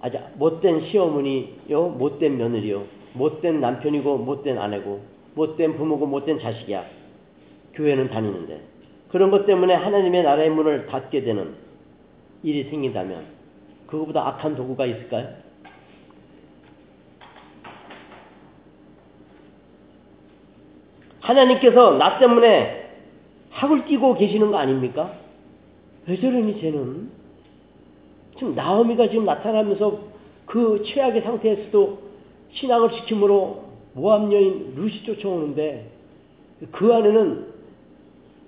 아주 0.02 0.19
못된 0.36 0.86
시어머니요, 0.86 1.89
못된 1.98 2.38
며느리요, 2.38 2.84
못된 3.13 3.60
남편이고 3.60 4.19
못된 4.19 4.60
아내고 4.60 5.02
못된 5.34 5.78
부모고 5.78 6.06
못된 6.06 6.39
자식이야. 6.39 6.86
교회는 7.74 8.10
다니는데 8.10 8.62
그런 9.10 9.32
것 9.32 9.45
때문에 9.45 9.74
하나님의 9.74 10.24
나라의 10.24 10.50
문을 10.52 10.86
닫게 10.88 11.24
되는 11.24 11.56
일이 12.43 12.69
생긴다면 12.69 13.26
그거보다 13.88 14.28
악한 14.28 14.56
도구가 14.56 14.86
있을까요? 14.86 15.44
하나님께서 21.26 21.98
나 21.98 22.20
때문에 22.20 22.86
학을 23.50 23.86
띄고 23.86 24.16
계시는 24.16 24.52
거 24.52 24.58
아닙니까? 24.58 25.14
왜 26.08 26.18
저러니 26.20 26.62
쟤는? 26.62 27.10
지금 28.38 28.54
나오미가 28.54 29.10
지금 29.10 29.26
나타나면서 29.26 30.00
그 30.46 30.84
최악의 30.86 31.22
상태에서도 31.22 32.00
신앙을 32.52 32.92
지킴으로 32.92 33.64
모함 33.94 34.32
여인 34.32 34.74
루시 34.76 35.04
쫓아오는데 35.04 35.90
그 36.72 36.94
안에는 36.94 37.48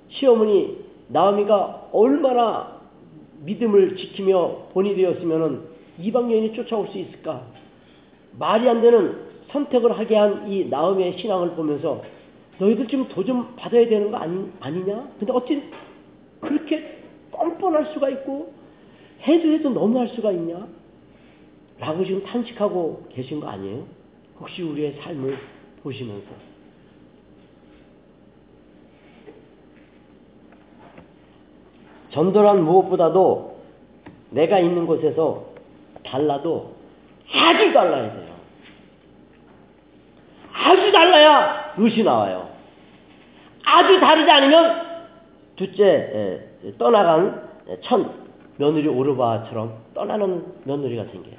시어머니 0.09 0.77
나오미가 1.07 1.89
얼마나 1.93 2.77
믿음을 3.43 3.95
지키며 3.97 4.67
본이 4.73 4.95
되었으면 4.95 5.67
이방 5.99 6.31
여인이 6.31 6.53
쫓아올 6.53 6.87
수 6.89 6.97
있을까? 6.97 7.43
말이 8.37 8.69
안 8.69 8.81
되는 8.81 9.25
선택을 9.49 9.97
하게 9.97 10.15
한 10.15 10.47
이 10.47 10.65
나오미의 10.69 11.17
신앙을 11.17 11.51
보면서 11.51 12.01
너희들 12.59 12.87
지금 12.87 13.07
도전 13.07 13.55
받아야 13.55 13.87
되는 13.87 14.11
거 14.11 14.17
아니, 14.17 14.49
아니냐? 14.59 15.07
근데 15.19 15.31
어찌 15.33 15.61
그렇게 16.41 17.01
뻔뻔할 17.31 17.93
수가 17.93 18.09
있고 18.09 18.53
해도 19.21 19.51
해도 19.51 19.69
너무 19.69 19.99
할 19.99 20.07
수가 20.09 20.31
있냐? 20.31 20.67
라고 21.79 22.03
지금 22.05 22.23
탄식하고 22.23 23.07
계신 23.09 23.39
거 23.39 23.47
아니에요? 23.47 23.85
혹시 24.39 24.63
우리의 24.63 24.93
삶을 25.01 25.37
보시면서 25.83 26.27
전도란 32.11 32.63
무엇보다도 32.63 33.57
내가 34.31 34.59
있는 34.59 34.87
곳에서 34.87 35.45
달라도 36.03 36.73
아주 37.31 37.71
달라야 37.73 38.13
돼요. 38.13 38.36
아주 40.63 40.91
달라야 40.91 41.73
룻이 41.77 42.03
나와요. 42.03 42.49
아주 43.65 43.99
다르지 43.99 44.29
않으면 44.29 44.87
둘째 45.55 46.41
떠나간 46.77 47.47
첫 47.81 48.05
며느리 48.57 48.87
오르바처럼 48.87 49.73
떠나는 49.93 50.45
며느리가 50.63 51.05
생겨요. 51.05 51.35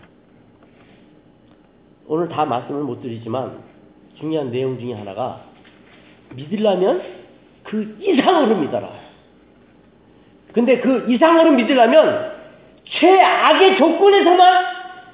오늘 2.07 2.29
다 2.29 2.45
말씀을 2.45 2.83
못 2.83 3.03
드리지만 3.03 3.59
중요한 4.19 4.51
내용 4.51 4.79
중에 4.79 4.95
하나가 4.95 5.43
믿으려면 6.35 7.03
그 7.65 7.99
이상으로 8.01 8.57
믿어라. 8.57 8.89
근데 10.53 10.81
그 10.81 11.07
이상으로 11.09 11.51
믿으려면 11.53 12.33
최악의 12.85 13.77
조건에서만 13.77 14.67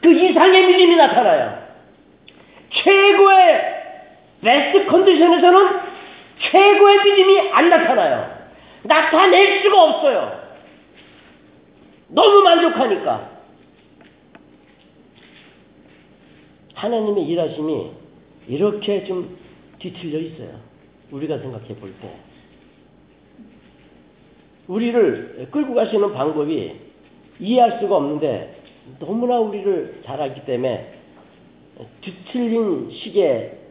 그 0.03 0.12
이상의 0.12 0.67
믿음이 0.67 0.97
나타나요. 0.97 1.64
최고의 2.71 3.74
베스트 4.44 4.87
컨디션에서는 4.87 5.80
최고의 6.50 7.04
믿음이 7.04 7.50
안 7.50 7.70
나타나요. 7.70 8.44
나타낼 8.83 9.62
수가 9.62 9.83
없어요. 9.83 10.44
너무 12.09 12.42
만족하니까. 12.42 13.30
하나님의 16.74 17.24
일하심이 17.26 17.90
이렇게 18.48 19.04
좀 19.04 19.38
뒤틀려 19.78 20.18
있어요. 20.18 20.61
우리가 21.11 21.38
생각해 21.38 21.68
볼 21.76 21.94
때. 22.02 22.14
우리를 24.68 25.49
끌고 25.51 25.74
가시는 25.74 26.12
방법이 26.12 26.74
이해할 27.40 27.80
수가 27.80 27.97
없는데 27.97 28.62
너무나 28.99 29.38
우리를 29.38 30.03
잘 30.05 30.20
알기 30.20 30.45
때문에 30.45 30.92
뒤틀린 32.03 32.90
식의 32.92 33.64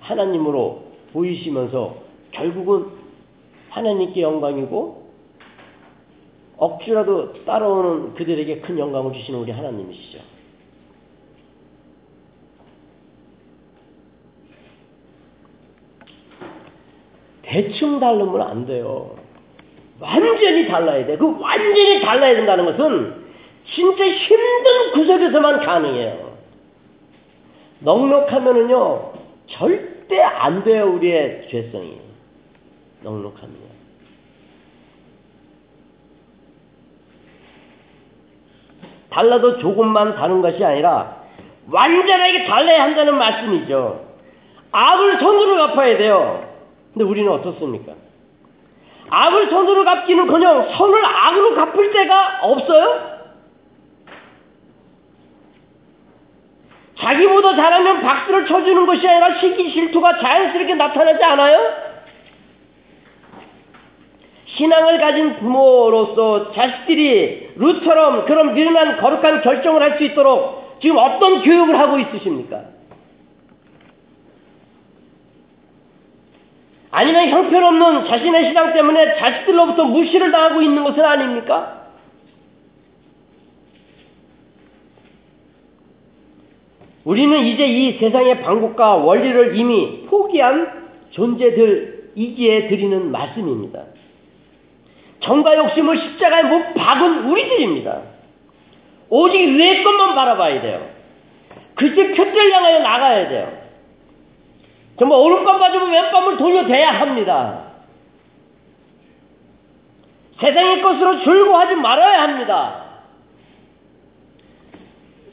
하나님으로 0.00 0.84
보이시면서 1.12 1.96
결국은 2.32 2.86
하나님께 3.70 4.22
영광이고 4.22 5.10
억지라도 6.56 7.44
따라오는 7.44 8.14
그들에게 8.14 8.60
큰 8.60 8.78
영광을 8.78 9.12
주시는 9.12 9.40
우리 9.40 9.50
하나님이시죠. 9.50 10.18
대충 17.42 17.98
다르면 17.98 18.42
안 18.42 18.66
돼요. 18.66 19.16
완전히 19.98 20.68
달라야 20.68 21.04
돼. 21.06 21.16
그 21.16 21.40
완전히 21.40 22.00
달라야 22.00 22.34
된다는 22.34 22.64
것은 22.64 23.24
진짜 23.64 24.04
힘든 24.04 24.92
구석에서만 24.94 25.60
가능해요. 25.60 26.30
넉넉하면은요, 27.80 29.12
절대 29.46 29.89
안 30.18 30.64
돼요, 30.64 30.86
우리의 30.94 31.48
죄성이. 31.50 32.00
넉넉하면요. 33.02 33.70
달라도 39.10 39.58
조금만 39.58 40.14
다른 40.14 40.40
것이 40.40 40.64
아니라 40.64 41.16
완전하게 41.70 42.44
달래야 42.46 42.82
한다는 42.84 43.16
말씀이죠. 43.16 44.06
악을 44.72 45.18
손으로 45.18 45.56
갚아야 45.68 45.98
돼요. 45.98 46.48
근데 46.92 47.04
우리는 47.04 47.30
어떻습니까? 47.30 47.92
악을 49.10 49.50
손으로 49.50 49.84
갚기는 49.84 50.26
그냥 50.28 50.70
손을 50.76 51.04
악으로 51.04 51.54
갚을 51.56 51.90
때가 51.90 52.38
없어요? 52.42 53.09
자기보다 57.00 57.56
잘하면 57.56 58.02
박수를 58.02 58.46
쳐주는 58.46 58.86
것이 58.86 59.08
아니라 59.08 59.40
시기 59.40 59.72
질투가 59.72 60.18
자연스럽게 60.18 60.74
나타나지 60.74 61.22
않아요? 61.24 61.90
신앙을 64.46 64.98
가진 64.98 65.36
부모로서 65.36 66.52
자식들이 66.52 67.52
루처럼 67.56 68.26
그런 68.26 68.54
미련한 68.54 69.00
거룩한 69.00 69.42
결정을 69.42 69.82
할 69.82 69.96
수 69.96 70.04
있도록 70.04 70.78
지금 70.80 70.96
어떤 70.98 71.42
교육을 71.42 71.78
하고 71.78 71.98
있으십니까? 71.98 72.62
아니면 76.90 77.28
형편없는 77.28 78.06
자신의 78.08 78.48
신앙 78.48 78.72
때문에 78.72 79.16
자식들로부터 79.18 79.84
무시를 79.84 80.32
당하고 80.32 80.60
있는 80.60 80.82
것은 80.82 81.04
아닙니까? 81.04 81.79
우리는 87.20 87.46
이제 87.48 87.66
이 87.66 87.98
세상의 87.98 88.40
방법과 88.40 88.96
원리를 88.96 89.54
이미 89.54 90.06
포기한 90.06 90.88
존재들이기에 91.10 92.68
드리는 92.68 93.12
말씀입니다. 93.12 93.82
정과 95.20 95.54
욕심을 95.58 95.98
십자가에 95.98 96.44
못 96.44 96.72
박은 96.72 97.28
우리들입니다. 97.28 98.00
오직 99.10 99.50
내 99.50 99.82
것만 99.82 100.14
바라봐야 100.14 100.62
돼요. 100.62 100.88
그집 101.74 102.16
표를 102.16 102.52
향하여 102.54 102.78
나가야 102.78 103.28
돼요. 103.28 103.52
정말 104.98 105.18
오른밤 105.18 105.58
가지고 105.58 105.86
왼밤을 105.86 106.38
돌려대야 106.38 107.00
합니다. 107.00 107.64
세상의 110.40 110.80
것으로 110.80 111.22
즐거워하지 111.22 111.74
말아야 111.74 112.22
합니다. 112.22 112.79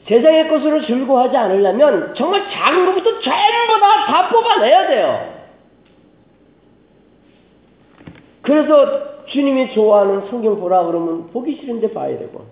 세상의 0.08 0.48
것으로 0.48 0.86
즐거워하지 0.86 1.36
않으려면 1.36 2.14
정말 2.14 2.50
작은 2.50 2.86
것부터 2.86 3.20
전부 3.20 3.80
다, 3.80 4.06
다 4.06 4.28
뽑아내야 4.30 4.86
돼요. 4.88 5.34
그래서 8.40 9.26
주님이 9.26 9.74
좋아하는 9.74 10.28
성경 10.30 10.58
보라 10.58 10.84
그러면 10.84 11.28
보기 11.30 11.56
싫은데 11.56 11.92
봐야 11.92 12.18
되고 12.18 12.46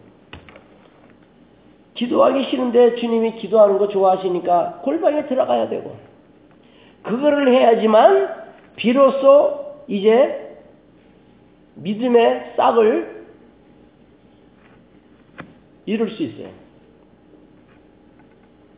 기도하기 1.94 2.50
싫은데 2.50 2.96
주님이 2.96 3.36
기도하는 3.36 3.78
거 3.78 3.88
좋아하시니까 3.88 4.80
골방에 4.82 5.26
들어가야 5.26 5.70
되고 5.70 5.96
그거를 7.02 7.48
해야지만 7.54 8.28
비로소 8.76 9.76
이제 9.88 10.58
믿음의 11.76 12.52
싹을 12.56 13.24
이룰 15.86 16.10
수 16.10 16.22
있어요. 16.22 16.65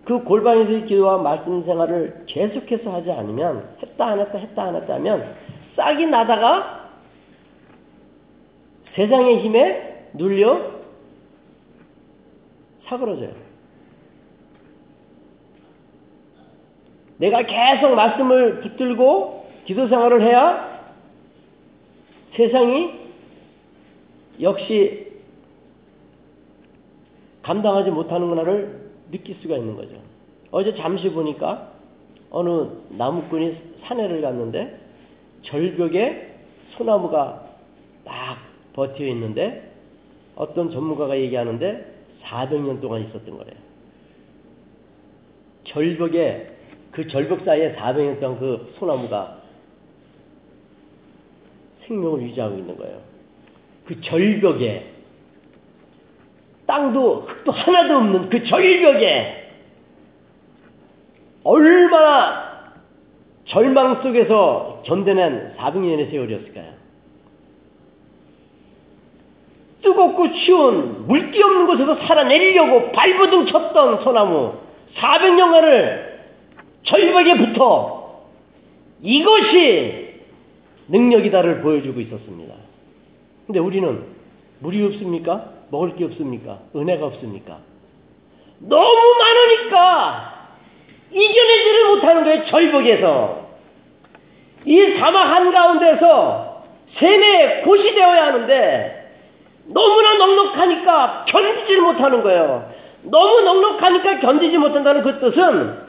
그 0.09 0.25
골방에서의 0.25 0.87
기도와 0.87 1.19
말씀 1.19 1.63
생활을 1.67 2.25
계속해서 2.27 2.95
하지 2.95 3.13
않으면 3.13 3.77
했다 3.83 4.07
안 4.07 4.21
했다 4.21 4.39
했다 4.39 4.63
안 4.63 4.77
했다 4.77 4.95
하면 4.95 5.37
싹이 5.77 6.07
나다가 6.07 6.89
세상의 8.95 9.41
힘에 9.41 10.09
눌려 10.15 10.79
사그러져요. 12.87 13.35
내가 17.19 17.43
계속 17.43 17.95
말씀을 17.95 18.63
붙들고 18.63 19.47
기도 19.67 19.89
생활을 19.89 20.23
해야 20.23 20.87
세상이 22.35 22.99
역시 24.41 25.13
감당하지 27.43 27.91
못하는구나를 27.91 28.88
느낄 29.11 29.37
수가 29.41 29.57
있는 29.57 29.77
거죠. 29.77 29.97
어제 30.51 30.75
잠시 30.75 31.11
보니까 31.11 31.73
어느 32.31 32.69
나무꾼이 32.91 33.57
산에를 33.85 34.21
갔는데 34.21 34.79
절벽에 35.43 36.35
소나무가 36.77 37.49
딱 38.05 38.39
버티어 38.75 39.07
있는데 39.09 39.73
어떤 40.37 40.71
전문가가 40.71 41.19
얘기하는데 41.19 41.95
400년 42.23 42.81
동안 42.81 43.03
있었던 43.09 43.37
거래요. 43.37 43.57
절벽에 45.65 46.57
그 46.93 47.07
절벽 47.09 47.45
사이에 47.45 47.75
400년 47.75 48.21
동안 48.21 48.39
그 48.39 48.75
소나무가 48.79 49.43
생명을 51.87 52.23
유지하고 52.23 52.59
있는 52.59 52.77
거예요. 52.77 53.01
그 53.87 54.01
절벽에 54.01 54.98
땅도 56.69 57.23
흙도 57.27 57.51
하나도 57.51 57.97
없는 57.97 58.29
그 58.29 58.45
절벽에 58.45 59.51
얼마나 61.43 62.73
절망 63.47 64.03
속에서 64.03 64.83
견뎌낸 64.85 65.55
400년의 65.57 66.11
세월이었을까요? 66.11 66.79
뜨겁고 69.81 70.31
추운 70.45 71.07
물기 71.07 71.43
없는 71.43 71.67
곳에서 71.67 72.07
살아내리려고 72.07 72.93
발버둥 72.93 73.47
쳤던 73.47 74.05
소나무 74.05 74.53
400년간을 74.95 76.09
절벽에 76.83 77.39
붙어 77.39 78.25
이것이 79.01 80.21
능력이다를 80.89 81.63
보여주고 81.63 81.99
있었습니다. 82.01 82.55
근데 83.47 83.59
우리는 83.59 84.05
물이 84.59 84.85
없습니까? 84.85 85.58
먹을 85.71 85.97
게 85.97 86.05
없습니까? 86.05 86.59
은혜가 86.75 87.07
없습니까? 87.07 87.59
너무 88.61 89.17
많으니까 89.19 90.49
이겨내지를 91.11 91.87
못하는 91.95 92.25
거예요. 92.25 92.45
절벽에서. 92.47 93.49
이 94.65 94.97
사막 94.99 95.35
한가운데서 95.35 96.65
샘에 96.99 97.63
곳이 97.63 97.95
되어야 97.95 98.27
하는데 98.27 98.99
너무나 99.67 100.15
넉넉하니까 100.15 101.27
견디지를 101.29 101.83
못하는 101.83 102.23
거예요. 102.23 102.73
너무 103.03 103.41
넉넉하니까 103.41 104.21
견디지 104.21 104.59
못한다는 104.59 105.03
그 105.03 105.21
뜻은 105.21 105.89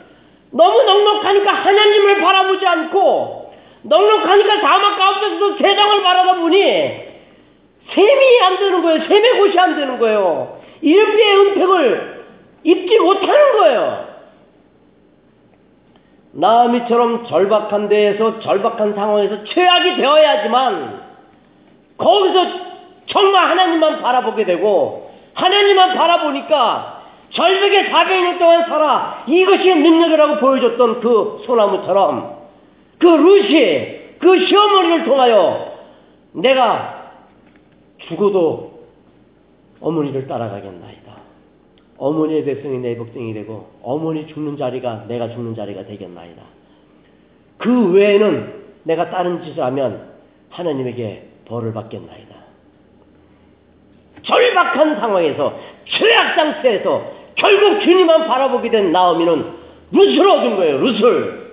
너무 0.52 0.84
넉넉하니까 0.84 1.52
하나님을 1.52 2.22
바라보지 2.22 2.66
않고 2.66 3.54
넉넉하니까 3.84 4.62
사막 4.62 4.98
가운데서도 4.98 5.58
세상을 5.58 6.04
바라다 6.04 6.36
보니 6.36 7.09
셈이 7.94 8.42
안 8.42 8.60
되는 8.60 8.82
거예요. 8.82 9.08
셈의 9.08 9.38
곳이 9.40 9.60
안 9.60 9.76
되는 9.76 10.00
거예요. 10.00 10.60
일비의 10.82 11.38
은택을 11.38 12.26
입지 12.64 13.00
못하는 13.00 13.52
거예요. 13.58 14.10
나미처럼 16.32 17.26
절박한 17.28 17.90
데에서 17.90 18.40
절박한 18.40 18.94
상황에서 18.94 19.44
최악이 19.46 19.96
되어야지만 19.98 21.02
거기서 21.98 22.46
정말 23.08 23.50
하나님만 23.50 24.02
바라보게 24.02 24.46
되고 24.46 25.12
하나님만 25.34 25.96
바라보니까 25.96 27.00
절벽에 27.32 27.90
400년 27.90 28.40
동안 28.40 28.66
살아 28.66 29.24
이것이 29.28 29.76
능력이라고 29.76 30.38
보여줬던 30.38 31.02
그 31.02 31.42
소나무처럼 31.46 32.38
그 33.00 33.06
루시 33.06 34.18
그 34.20 34.46
시어머니를 34.46 35.06
통하여 35.06 35.74
내가 36.34 36.99
죽어도 38.10 38.80
어머니를 39.80 40.28
따라가겠나이다. 40.28 41.20
어머니의 41.98 42.46
백성이 42.46 42.80
내 42.80 42.98
백성이 42.98 43.34
되고 43.34 43.70
어머니 43.84 44.28
죽는 44.28 44.58
자리가 44.58 45.06
내가 45.08 45.30
죽는 45.30 45.56
자리가 45.56 45.86
되겠나이다. 45.86 46.42
그 47.58 47.92
외에는 47.92 48.54
내가 48.84 49.10
다른 49.10 49.44
짓을 49.44 49.64
하면 49.64 50.10
하나님에게 50.50 51.28
벌을 51.46 51.74
받겠나이다. 51.74 52.36
절박한 54.24 55.00
상황에서 55.00 55.60
최악 55.86 56.36
상태에서 56.36 57.12
결국 57.36 57.82
주님만 57.82 58.28
바라보게 58.28 58.70
된 58.70 58.92
나오미는 58.92 59.60
룻을 59.92 60.30
얻은 60.30 60.56
거예요. 60.56 60.78
룻을. 60.78 61.50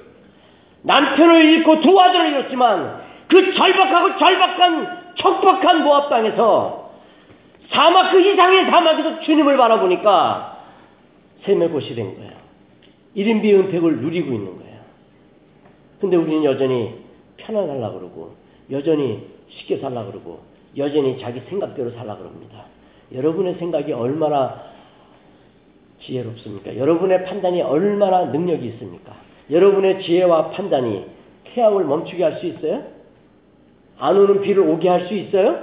남편을 0.83 1.45
잃고 1.45 1.81
두 1.81 2.01
아들을 2.01 2.31
잃었지만 2.31 3.03
그 3.29 3.55
절박하고 3.55 4.19
절박한 4.19 5.06
척박한 5.17 5.83
모압 5.85 6.09
땅에서 6.11 6.91
사막 7.71 8.13
그 8.13 8.21
이상의 8.21 8.67
사막에서 8.67 9.21
주님을 9.21 9.57
바라보니까 9.57 10.65
샘의 11.45 11.69
곳이 11.71 11.95
된 11.95 12.17
거예요. 12.17 12.33
1인비 13.17 13.55
은택을 13.55 14.01
누리고 14.01 14.33
있는 14.33 14.59
거예요. 14.59 14.77
근데 16.01 16.17
우리는 16.17 16.45
여전히 16.45 16.95
편안하려고 17.39 17.99
그러고 17.99 18.35
여전히 18.71 19.27
쉽게 19.49 19.79
살라 19.79 20.05
그러고 20.05 20.41
여전히 20.77 21.19
자기 21.21 21.41
생각대로 21.49 21.91
살라 21.93 22.17
그럽니다. 22.17 22.65
여러분의 23.13 23.55
생각이 23.55 23.93
얼마나 23.93 24.63
지혜롭습니까? 26.01 26.77
여러분의 26.77 27.25
판단이 27.25 27.63
얼마나 27.63 28.27
능력이 28.27 28.67
있습니까? 28.67 29.15
여러분의 29.51 30.03
지혜와 30.03 30.51
판단이 30.51 31.07
태양을 31.45 31.85
멈추게 31.85 32.23
할 32.23 32.39
수 32.41 32.47
있어요? 32.47 32.96
안 33.99 34.17
오는 34.17 34.41
비를 34.43 34.63
오게 34.63 34.89
할 34.89 35.07
수 35.07 35.15
있어요? 35.15 35.61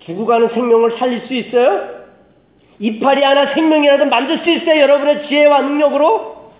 죽어가는 0.00 0.48
생명을 0.48 0.98
살릴 0.98 1.26
수 1.26 1.34
있어요? 1.34 2.02
이파리 2.78 3.22
하나 3.22 3.54
생명이라도 3.54 4.06
만들 4.06 4.38
수 4.38 4.50
있어요? 4.50 4.80
여러분의 4.80 5.28
지혜와 5.28 5.62
능력으로? 5.62 6.50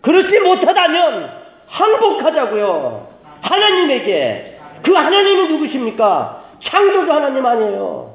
그렇지 0.00 0.38
못하다면 0.40 1.30
항복하자고요. 1.66 3.08
하나님에게. 3.42 4.58
그 4.82 4.92
하나님은 4.92 5.52
누구십니까? 5.52 6.44
창조주 6.64 7.12
하나님 7.12 7.44
아니에요. 7.44 8.14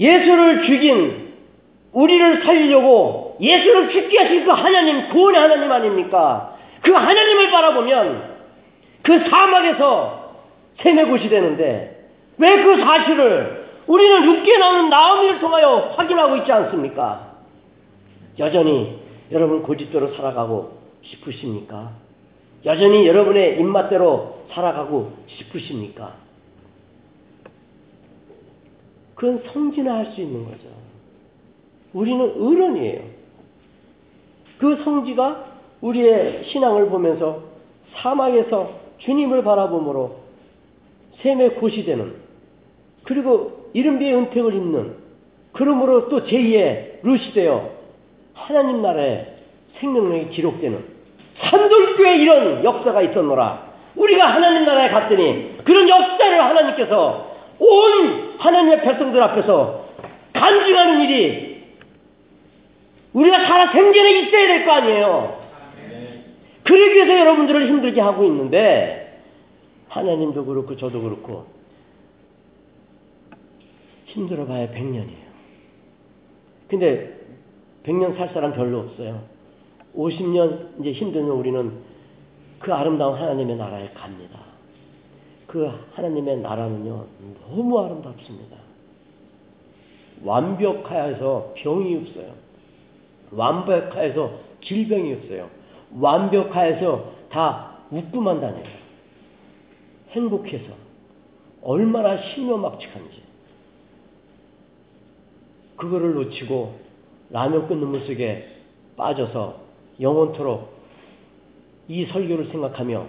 예수를 0.00 0.64
죽인 0.66 1.28
우리를 1.92 2.44
살리려고 2.44 3.36
예수를 3.40 3.90
죽게 3.90 4.18
하신 4.18 4.44
그 4.44 4.50
하나님, 4.50 5.08
구원의 5.08 5.40
하나님 5.40 5.70
아닙니까? 5.70 6.56
그 6.82 6.92
하나님을 6.92 7.50
바라보면 7.50 8.34
그 9.02 9.28
사막에서 9.30 10.17
세뇌곳이 10.82 11.28
되는데 11.28 12.10
왜 12.38 12.62
그 12.62 12.80
사실을 12.80 13.66
우리는 13.86 14.24
육계 14.24 14.58
나오는 14.58 14.90
나오미를 14.90 15.40
통하여 15.40 15.92
확인하고 15.96 16.36
있지 16.36 16.52
않습니까? 16.52 17.32
여전히 18.38 18.98
여러분 19.32 19.62
고집대로 19.62 20.14
살아가고 20.14 20.78
싶으십니까? 21.02 21.92
여전히 22.64 23.06
여러분의 23.06 23.58
입맛대로 23.58 24.44
살아가고 24.52 25.12
싶으십니까? 25.26 26.14
그건 29.14 29.42
성진화 29.52 29.92
할 29.94 30.06
수 30.12 30.20
있는 30.20 30.44
거죠. 30.44 30.68
우리는 31.92 32.32
의론이에요. 32.36 33.00
그 34.58 34.82
성지가 34.84 35.46
우리의 35.80 36.44
신앙을 36.52 36.88
보면서 36.88 37.42
사막에서 37.96 38.70
주님을 38.98 39.42
바라보므로 39.42 40.27
샘의 41.22 41.54
곳이 41.56 41.84
되는 41.84 42.14
그리고 43.04 43.70
이른비의 43.72 44.14
은택을 44.14 44.54
입는 44.54 44.94
그러므로 45.52 46.08
또 46.08 46.24
제2의 46.24 47.02
루시 47.02 47.32
되어 47.32 47.70
하나님 48.34 48.82
나라의 48.82 49.34
생명력이 49.80 50.30
기록되는 50.30 50.84
산돌교에 51.40 52.16
이런 52.18 52.64
역사가 52.64 53.02
있었노라. 53.02 53.68
우리가 53.96 54.26
하나님 54.26 54.64
나라에 54.64 54.90
갔더니 54.90 55.58
그런 55.64 55.88
역사를 55.88 56.44
하나님께서 56.44 57.36
온 57.58 58.34
하나님의 58.38 58.82
백성들 58.82 59.22
앞에서 59.22 59.86
간증하는 60.32 61.00
일이 61.02 61.64
우리가 63.12 63.44
살아 63.46 63.72
생전에 63.72 64.20
있어야 64.20 64.46
될 64.46 64.64
거 64.64 64.72
아니에요. 64.72 65.38
그러기 66.64 66.94
위해서 66.94 67.18
여러분들을 67.18 67.66
힘들게 67.68 68.00
하고 68.00 68.24
있는데 68.24 69.07
하나님도 69.88 70.44
그렇고 70.44 70.76
저도 70.76 71.00
그렇고 71.02 71.46
힘들어 74.06 74.46
봐야 74.46 74.70
100년이에요. 74.70 75.28
근데 76.68 77.18
100년 77.84 78.16
살 78.16 78.28
사람 78.30 78.52
별로 78.52 78.80
없어요. 78.80 79.22
50년 79.96 80.80
이제 80.80 80.92
힘들면 80.92 81.30
우리는 81.30 81.72
그 82.58 82.72
아름다운 82.72 83.18
하나님의 83.18 83.56
나라에 83.56 83.90
갑니다. 83.90 84.38
그 85.46 85.70
하나님의 85.94 86.38
나라는요, 86.38 87.06
너무 87.48 87.78
아름답습니다. 87.80 88.56
완벽하여서 90.22 91.54
병이 91.56 91.96
없어요. 91.96 92.32
완벽하여서 93.30 94.32
질병이 94.62 95.14
없어요. 95.14 95.48
완벽하여서 95.98 97.12
다 97.30 97.78
웃고만 97.90 98.40
다녀요. 98.40 98.87
행복해서. 100.10 100.72
얼마나 101.62 102.16
신묘막측한지. 102.22 103.22
그거를 105.76 106.14
놓치고 106.14 106.78
라면 107.30 107.68
끓는 107.68 107.88
물 107.88 108.06
속에 108.06 108.56
빠져서 108.96 109.60
영원토록 110.00 110.72
이 111.88 112.04
설교를 112.06 112.50
생각하며 112.50 113.06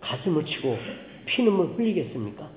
가슴을 0.00 0.44
치고 0.44 0.76
피눈물 1.26 1.74
흘리겠습니까? 1.76 2.48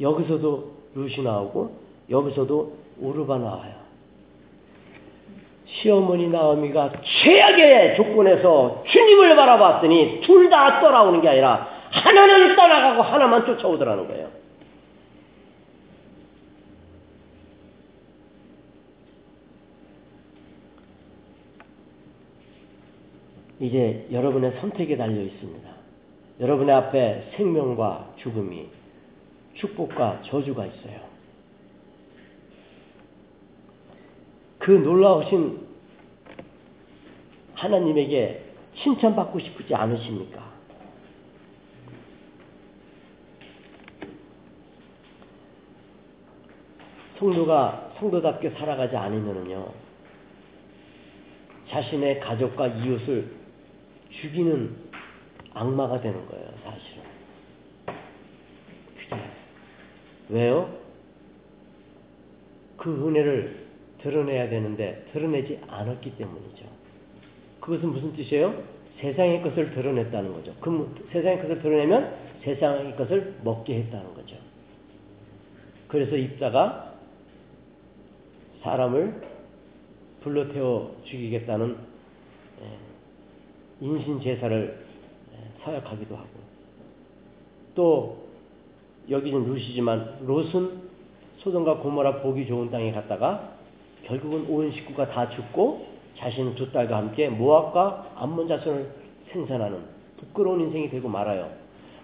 여기서도 0.00 0.72
루시 0.94 1.22
나오고 1.22 1.76
여기서도 2.10 2.76
우르바 2.98 3.38
나와요. 3.38 3.81
시어머니 5.80 6.28
나오미가 6.28 6.92
최악의 7.02 7.96
조건에서 7.96 8.84
주님을 8.86 9.36
바라봤더니 9.36 10.20
둘 10.22 10.50
다 10.50 10.80
떠나오는 10.80 11.20
게 11.22 11.28
아니라 11.30 11.66
하나는 11.90 12.54
떠나가고 12.56 13.02
하나만 13.02 13.46
쫓아오더라는 13.46 14.06
거예요. 14.08 14.28
이제 23.60 24.06
여러분의 24.10 24.52
선택에 24.60 24.96
달려 24.96 25.20
있습니다. 25.20 25.70
여러분의 26.40 26.74
앞에 26.74 27.30
생명과 27.36 28.14
죽음이 28.16 28.66
축복과 29.54 30.22
저주가 30.24 30.66
있어요. 30.66 31.11
그 34.62 34.70
놀라우신 34.70 35.66
하나님에게 37.54 38.44
칭찬받고 38.76 39.40
싶지 39.40 39.74
않으십니까? 39.74 40.52
성도가 47.18 47.94
성도답게 47.98 48.50
살아가지 48.50 48.96
않으면요, 48.96 49.72
자신의 51.68 52.20
가족과 52.20 52.68
이웃을 52.68 53.34
죽이는 54.10 54.76
악마가 55.54 56.00
되는 56.00 56.24
거예요, 56.28 56.46
사실은. 56.62 57.02
그게 58.96 59.22
왜요? 60.28 60.72
그 62.76 63.08
은혜를 63.08 63.61
드러내야 64.02 64.48
되는데 64.48 65.04
드러내지 65.12 65.60
않았기 65.68 66.16
때문이죠. 66.16 66.64
그것은 67.60 67.90
무슨 67.90 68.12
뜻이에요? 68.14 68.62
세상의 69.00 69.42
것을 69.42 69.72
드러냈다는 69.72 70.32
거죠. 70.32 70.54
그 70.60 71.06
세상의 71.12 71.42
것을 71.42 71.62
드러내면 71.62 72.14
세상의 72.42 72.96
것을 72.96 73.36
먹게 73.42 73.78
했다는 73.78 74.14
거죠. 74.14 74.36
그래서 75.88 76.16
입자가 76.16 76.94
사람을 78.62 79.22
불러 80.20 80.52
태워 80.52 80.96
죽이겠다는 81.04 81.76
예, 82.62 83.86
인신 83.86 84.20
제사를 84.20 84.86
예, 85.32 85.62
사역하기도 85.62 86.16
하고 86.16 86.28
또 87.74 88.28
여기는 89.10 89.44
루시지만 89.48 90.18
롯은 90.22 90.82
소돔과 91.38 91.78
고모라 91.78 92.22
보기 92.22 92.46
좋은 92.46 92.70
땅에 92.70 92.92
갔다가 92.92 93.51
결국은 94.06 94.46
온 94.48 94.72
식구가 94.72 95.08
다 95.08 95.28
죽고 95.30 95.86
자신은 96.18 96.54
두 96.54 96.70
딸과 96.72 96.96
함께 96.96 97.28
모압과 97.28 98.12
암몬 98.16 98.48
자손을 98.48 98.86
생산하는 99.32 99.78
부끄러운 100.18 100.60
인생이 100.60 100.90
되고 100.90 101.08
말아요. 101.08 101.48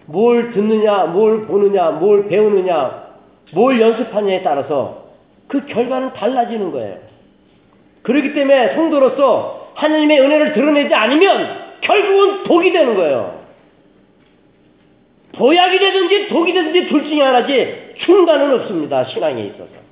뭘 0.05 0.51
듣느냐, 0.51 1.05
뭘 1.05 1.45
보느냐, 1.45 1.91
뭘 1.91 2.27
배우느냐, 2.27 3.09
뭘 3.53 3.79
연습하느냐에 3.79 4.41
따라서 4.41 5.09
그 5.47 5.65
결과는 5.65 6.13
달라지는 6.13 6.71
거예요. 6.71 6.97
그렇기 8.03 8.33
때문에 8.33 8.73
성도로서 8.75 9.71
하나님의 9.75 10.19
은혜를 10.19 10.53
드러내지 10.53 10.93
않으면 10.93 11.59
결국은 11.81 12.43
독이 12.43 12.71
되는 12.71 12.95
거예요. 12.95 13.39
보약이 15.33 15.79
되든지 15.79 16.27
독이 16.27 16.53
되든지 16.53 16.87
둘 16.89 17.03
중에 17.05 17.21
하나지 17.21 17.93
중간은 17.99 18.53
없습니다. 18.61 19.05
신앙에 19.05 19.43
있어서. 19.43 19.88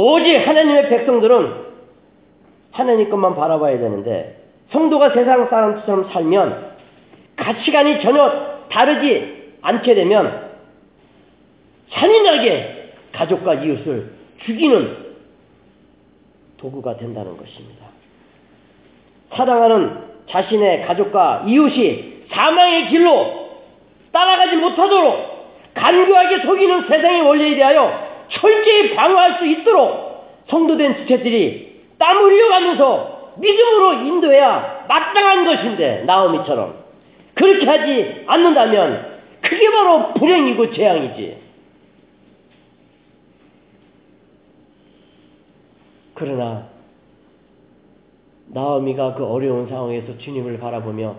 오직 0.00 0.36
하나님의 0.36 0.90
백성들은 0.90 1.54
하나님 2.70 3.10
것만 3.10 3.34
바라봐야 3.34 3.80
되는데 3.80 4.40
성도가 4.70 5.10
세상 5.10 5.48
사람처럼 5.48 6.10
살면 6.12 6.76
가치관이 7.34 8.00
전혀 8.00 8.60
다르지 8.68 9.54
않게 9.60 9.96
되면 9.96 10.50
잔인하게 11.90 12.92
가족과 13.10 13.54
이웃을 13.54 14.12
죽이는 14.44 15.16
도구가 16.58 16.96
된다는 16.96 17.36
것입니다. 17.36 17.86
사랑하는 19.34 19.98
자신의 20.28 20.86
가족과 20.86 21.42
이웃이 21.48 22.26
사망의 22.30 22.90
길로 22.90 23.50
따라가지 24.12 24.58
못하도록 24.58 25.74
간교하게 25.74 26.44
속이는 26.44 26.86
세상의 26.86 27.22
원리에 27.22 27.56
대하여 27.56 28.07
철저히 28.30 28.94
방어할 28.94 29.38
수 29.38 29.46
있도록 29.46 30.44
성도된 30.48 30.96
지체들이 30.98 31.82
땀 31.98 32.16
흘려가면서 32.16 33.34
믿음으로 33.36 33.92
인도해야 34.04 34.86
마땅한 34.88 35.44
것인데 35.44 36.04
나오미처럼 36.04 36.76
그렇게 37.34 37.66
하지 37.66 38.24
않는다면 38.26 39.18
그게 39.40 39.70
바로 39.70 40.12
불행이고 40.14 40.74
재앙이지. 40.74 41.38
그러나 46.14 46.66
나오미가 48.48 49.14
그 49.14 49.24
어려운 49.24 49.68
상황에서 49.68 50.18
주님을 50.18 50.58
바라보며 50.58 51.16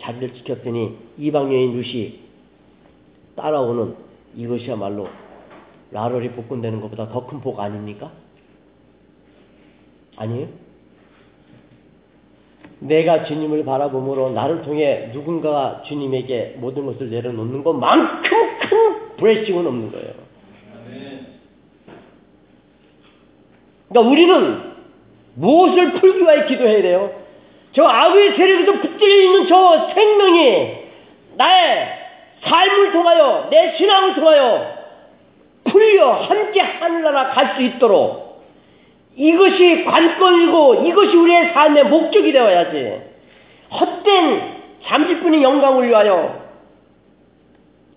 자리를 0.00 0.34
지켰더니 0.34 0.96
이방 1.18 1.52
여인 1.52 1.76
루시 1.76 2.20
따라오는 3.36 3.96
이것이야말로 4.36 5.08
라럴이 5.92 6.30
복권되는 6.32 6.80
것보다 6.80 7.08
더 7.08 7.26
큰 7.26 7.40
복 7.40 7.60
아닙니까? 7.60 8.10
아니에요? 10.16 10.48
내가 12.80 13.24
주님을 13.24 13.64
바라봄으로 13.64 14.30
나를 14.30 14.62
통해 14.62 15.10
누군가가 15.12 15.82
주님에게 15.86 16.56
모든 16.58 16.86
것을 16.86 17.10
내려놓는 17.10 17.62
것만큼 17.62 18.58
큰 18.60 19.16
브레싱은 19.16 19.66
없는 19.66 19.92
거예요. 19.92 20.12
그러니까 23.88 24.10
우리는 24.10 24.70
무엇을 25.34 25.94
풀기 25.94 26.20
위해 26.20 26.46
기도해야 26.46 26.82
돼요? 26.82 27.12
저 27.72 27.84
아구의 27.84 28.36
세력에서 28.36 28.72
붙들려 28.80 29.22
있는 29.24 29.46
저 29.48 29.88
생명이 29.94 30.72
나의 31.36 31.88
삶을 32.42 32.92
통하여 32.92 33.48
내 33.50 33.76
신앙을 33.76 34.14
통하여 34.14 34.79
풀려 35.70 36.12
함께 36.12 36.60
하늘나라 36.60 37.30
갈 37.30 37.56
수 37.56 37.62
있도록 37.62 38.30
이것이 39.16 39.84
관건이고 39.84 40.74
이것이 40.86 41.16
우리의 41.16 41.52
삶의 41.52 41.84
목적이 41.84 42.32
되어야지. 42.32 43.02
헛된 43.70 44.60
잠시뿐의 44.82 45.42
영광을 45.42 45.88
위하여 45.88 46.40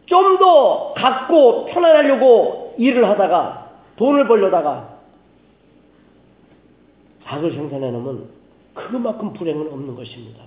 좀 0.06 0.38
더 0.38 0.94
갖고 0.94 1.66
편안하려고 1.66 2.76
일을 2.78 3.08
하다가 3.10 3.70
돈을 3.96 4.28
벌려다가 4.28 4.90
악을 7.26 7.52
생산해 7.54 7.90
놓으면 7.92 8.28
그만큼 8.74 9.34
불행은 9.34 9.72
없는 9.72 9.96
것입니다. 9.96 10.44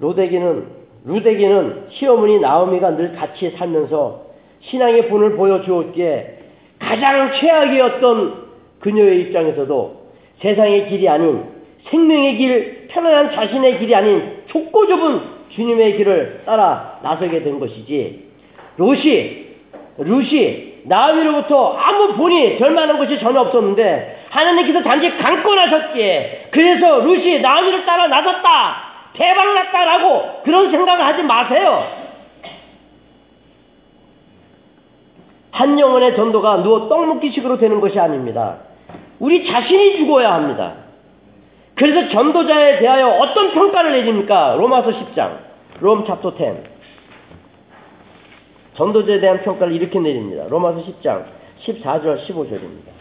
로데기는 0.00 0.80
루데기는 1.04 1.86
시어머니 1.90 2.38
나오미가 2.40 2.96
늘 2.96 3.14
같이 3.14 3.50
살면서 3.56 4.22
신앙의 4.62 5.08
본을 5.08 5.36
보여주었기에 5.36 6.38
가장 6.78 7.32
최악이었던 7.38 8.50
그녀의 8.80 9.20
입장에서도 9.22 10.00
세상의 10.40 10.88
길이 10.88 11.08
아닌 11.08 11.44
생명의 11.90 12.36
길, 12.36 12.88
편안한 12.88 13.32
자신의 13.34 13.78
길이 13.78 13.94
아닌 13.94 14.42
좁고 14.48 14.86
좁은 14.86 15.20
주님의 15.50 15.96
길을 15.96 16.42
따라 16.44 16.98
나서게 17.02 17.42
된 17.42 17.58
것이지. 17.58 18.28
롯이, 18.76 19.46
룻이 19.98 20.82
나오미로부터 20.84 21.72
아무 21.74 22.14
본이 22.14 22.58
절만한 22.58 22.98
것이 22.98 23.18
전혀 23.18 23.40
없었는데 23.40 24.26
하나님께서 24.30 24.82
단지 24.82 25.10
강권하셨기에 25.16 26.48
그래서 26.50 26.98
룻이 27.00 27.40
나오미를 27.40 27.84
따라 27.84 28.06
나섰다. 28.06 28.89
대박났다라고 29.14 30.42
그런 30.44 30.70
생각을 30.70 31.04
하지 31.04 31.22
마세요. 31.22 32.00
한 35.50 35.78
영혼의 35.78 36.16
전도가 36.16 36.62
누워 36.62 36.88
떡 36.88 37.06
먹기식으로 37.06 37.58
되는 37.58 37.80
것이 37.80 37.98
아닙니다. 37.98 38.58
우리 39.18 39.46
자신이 39.46 39.98
죽어야 39.98 40.32
합니다. 40.32 40.74
그래서 41.74 42.08
전도자에 42.10 42.78
대하여 42.78 43.08
어떤 43.08 43.52
평가를 43.52 43.92
내립니까? 43.92 44.56
로마서 44.56 44.90
10장, 44.90 45.38
롬 45.80 46.04
찹토 46.06 46.36
10. 46.36 46.70
전도자에 48.74 49.20
대한 49.20 49.42
평가를 49.42 49.74
이렇게 49.74 49.98
내립니다. 49.98 50.44
로마서 50.48 50.84
10장, 50.84 51.24
14절, 51.62 52.26
15절입니다. 52.26 52.99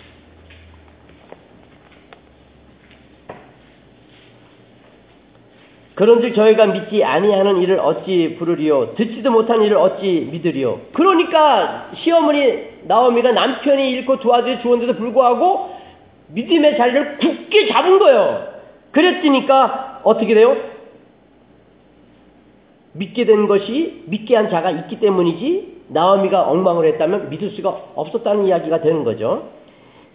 그런즉 5.99 6.33
저희가 6.33 6.67
믿지 6.67 7.03
아니하는 7.03 7.57
일을 7.57 7.77
어찌 7.81 8.37
부르리요? 8.39 8.95
듣지도 8.95 9.31
못한 9.31 9.61
일을 9.61 9.75
어찌 9.75 10.29
믿으리요? 10.31 10.79
그러니까 10.93 11.89
시어머니 11.93 12.69
나오미가 12.83 13.33
남편이 13.33 13.91
잃고 13.91 14.21
도와줘 14.21 14.61
주었는데도 14.61 14.97
불구하고 14.97 15.75
믿음의 16.29 16.77
자리를 16.77 17.17
굳게 17.17 17.67
잡은 17.67 17.99
거예요. 17.99 18.47
그랬으니까 18.91 19.99
어떻게 20.05 20.33
돼요? 20.35 20.55
믿게 22.93 23.25
된 23.25 23.47
것이 23.49 24.05
믿게 24.05 24.37
한 24.37 24.49
자가 24.49 24.71
있기 24.71 25.01
때문이지 25.01 25.81
나오미가 25.89 26.47
엉망을 26.47 26.85
했다면 26.93 27.29
믿을 27.29 27.49
수가 27.49 27.77
없었다는 27.95 28.45
이야기가 28.45 28.79
되는 28.79 29.03
거죠. 29.03 29.49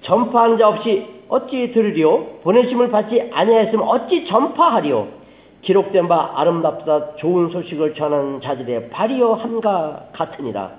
전파하는 0.01 0.57
자 0.57 0.67
없이 0.67 1.05
어찌 1.29 1.73
들으리요? 1.73 2.39
보내심을 2.43 2.91
받지 2.91 3.29
아니하였으면 3.31 3.87
어찌 3.87 4.25
전파하리요 4.25 5.24
기록된 5.65 6.09
바 6.09 6.33
아름답다 6.37 7.17
좋은 7.17 7.51
소식을 7.51 7.95
전하는 7.95 8.41
자들의 8.41 8.91
발이여 8.91 9.35
함과 9.35 10.09
같으니라. 10.13 10.73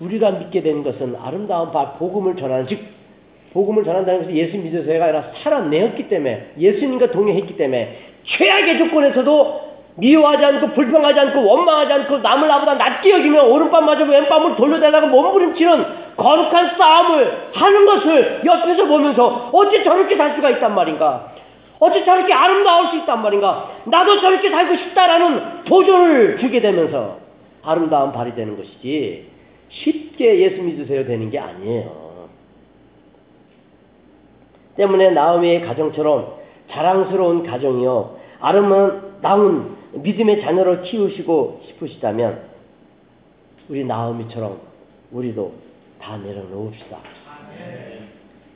우리가 0.00 0.30
믿게 0.32 0.62
된 0.62 0.82
것은 0.82 1.16
아름다운 1.22 1.70
바 1.72 1.92
복음을 1.92 2.36
전하는 2.36 2.66
즉 2.66 2.80
복음을 3.52 3.84
전한다는 3.84 4.20
것은 4.20 4.36
예수 4.36 4.56
믿으세요가 4.56 5.04
아니라 5.06 5.24
살아내었기 5.42 6.08
때문에 6.08 6.52
예수님과 6.58 7.10
동행했기 7.10 7.56
때문에 7.56 7.98
최악의 8.24 8.78
조건에서도 8.78 9.72
미워하지 9.96 10.44
않고 10.44 10.68
불평하지 10.68 11.20
않고 11.20 11.44
원망하지 11.44 11.92
않고 11.92 12.18
남을 12.18 12.48
나보다 12.48 12.74
낮게 12.74 13.10
여기며 13.10 13.44
오른밤 13.44 13.84
맞으고 13.84 14.10
왼밤을 14.10 14.56
돌려대다가 14.56 15.06
몸부림치는 15.08 15.84
거룩한 16.16 16.76
싸움을 16.78 17.32
하는 17.52 17.86
것을 17.86 18.42
옆에서 18.44 18.86
보면서 18.86 19.50
어찌 19.52 19.84
저렇게 19.84 20.16
살 20.16 20.34
수가 20.34 20.50
있단 20.50 20.74
말인가 20.74 21.31
어찌 21.82 22.04
저렇게 22.04 22.32
아름다울 22.32 22.90
수 22.90 22.96
있단 22.98 23.22
말인가? 23.22 23.80
나도 23.86 24.20
저렇게 24.20 24.50
살고 24.50 24.76
싶다라는 24.76 25.64
도전을 25.64 26.38
주게 26.38 26.60
되면서 26.60 27.18
아름다운 27.64 28.12
발이 28.12 28.36
되는 28.36 28.56
것이지 28.56 29.28
쉽게 29.68 30.38
예수 30.42 30.62
믿으세요 30.62 31.04
되는 31.04 31.28
게 31.28 31.40
아니에요. 31.40 32.28
때문에 34.76 35.10
나오미의 35.10 35.62
가정처럼 35.62 36.34
자랑스러운 36.70 37.44
가정이요. 37.44 38.16
아름다운 38.38 39.76
믿음의 39.92 40.40
자녀를 40.40 40.82
키우시고 40.82 41.62
싶으시다면 41.66 42.42
우리 43.68 43.84
나오미처럼 43.84 44.60
우리도 45.10 45.52
다 46.00 46.16
내려놓읍시다. 46.16 46.98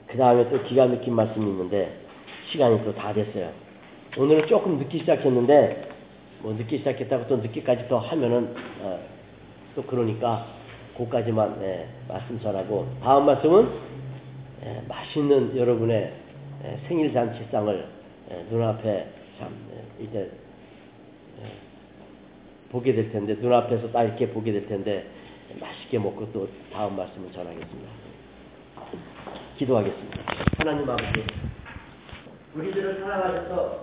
그 0.06 0.16
다음에 0.16 0.48
또 0.48 0.62
기가 0.62 0.86
막힌 0.86 1.12
말씀이 1.12 1.44
있는데 1.44 2.05
시간이 2.50 2.84
또 2.84 2.92
다 2.94 3.12
됐어요. 3.12 3.50
오늘은 4.16 4.46
조금 4.46 4.78
늦기 4.78 5.00
시작했는데 5.00 5.88
뭐 6.40 6.52
늦기 6.54 6.78
시작했다고 6.78 7.26
또 7.28 7.36
늦게까지 7.38 7.88
더 7.88 7.98
하면은 7.98 8.54
어, 8.80 9.00
또 9.74 9.82
그러니까 9.82 10.46
그까지만 10.96 11.58
예, 11.62 11.88
말씀 12.08 12.40
전하고 12.40 12.86
다음 13.02 13.26
말씀은 13.26 13.68
예, 14.64 14.82
맛있는 14.88 15.56
여러분의 15.56 16.12
예, 16.64 16.78
생일 16.88 17.12
잔치상을 17.12 17.86
예, 18.30 18.46
눈앞에 18.50 19.06
참 19.38 19.48
예, 19.72 20.04
이제 20.04 20.30
예, 21.42 21.46
보게 22.70 22.94
될 22.94 23.12
텐데 23.12 23.34
눈앞에서 23.34 23.90
딱 23.92 24.04
이렇게 24.04 24.28
보게 24.30 24.52
될 24.52 24.66
텐데 24.66 25.06
맛있게 25.60 25.98
먹고 25.98 26.32
또 26.32 26.48
다음 26.72 26.96
말씀을 26.96 27.30
전하겠습니다. 27.32 27.90
기도하겠습니다. 29.58 30.22
하나님 30.58 30.88
아버지 30.88 31.24
우리들을 32.56 33.00
사랑하셔서 33.00 33.82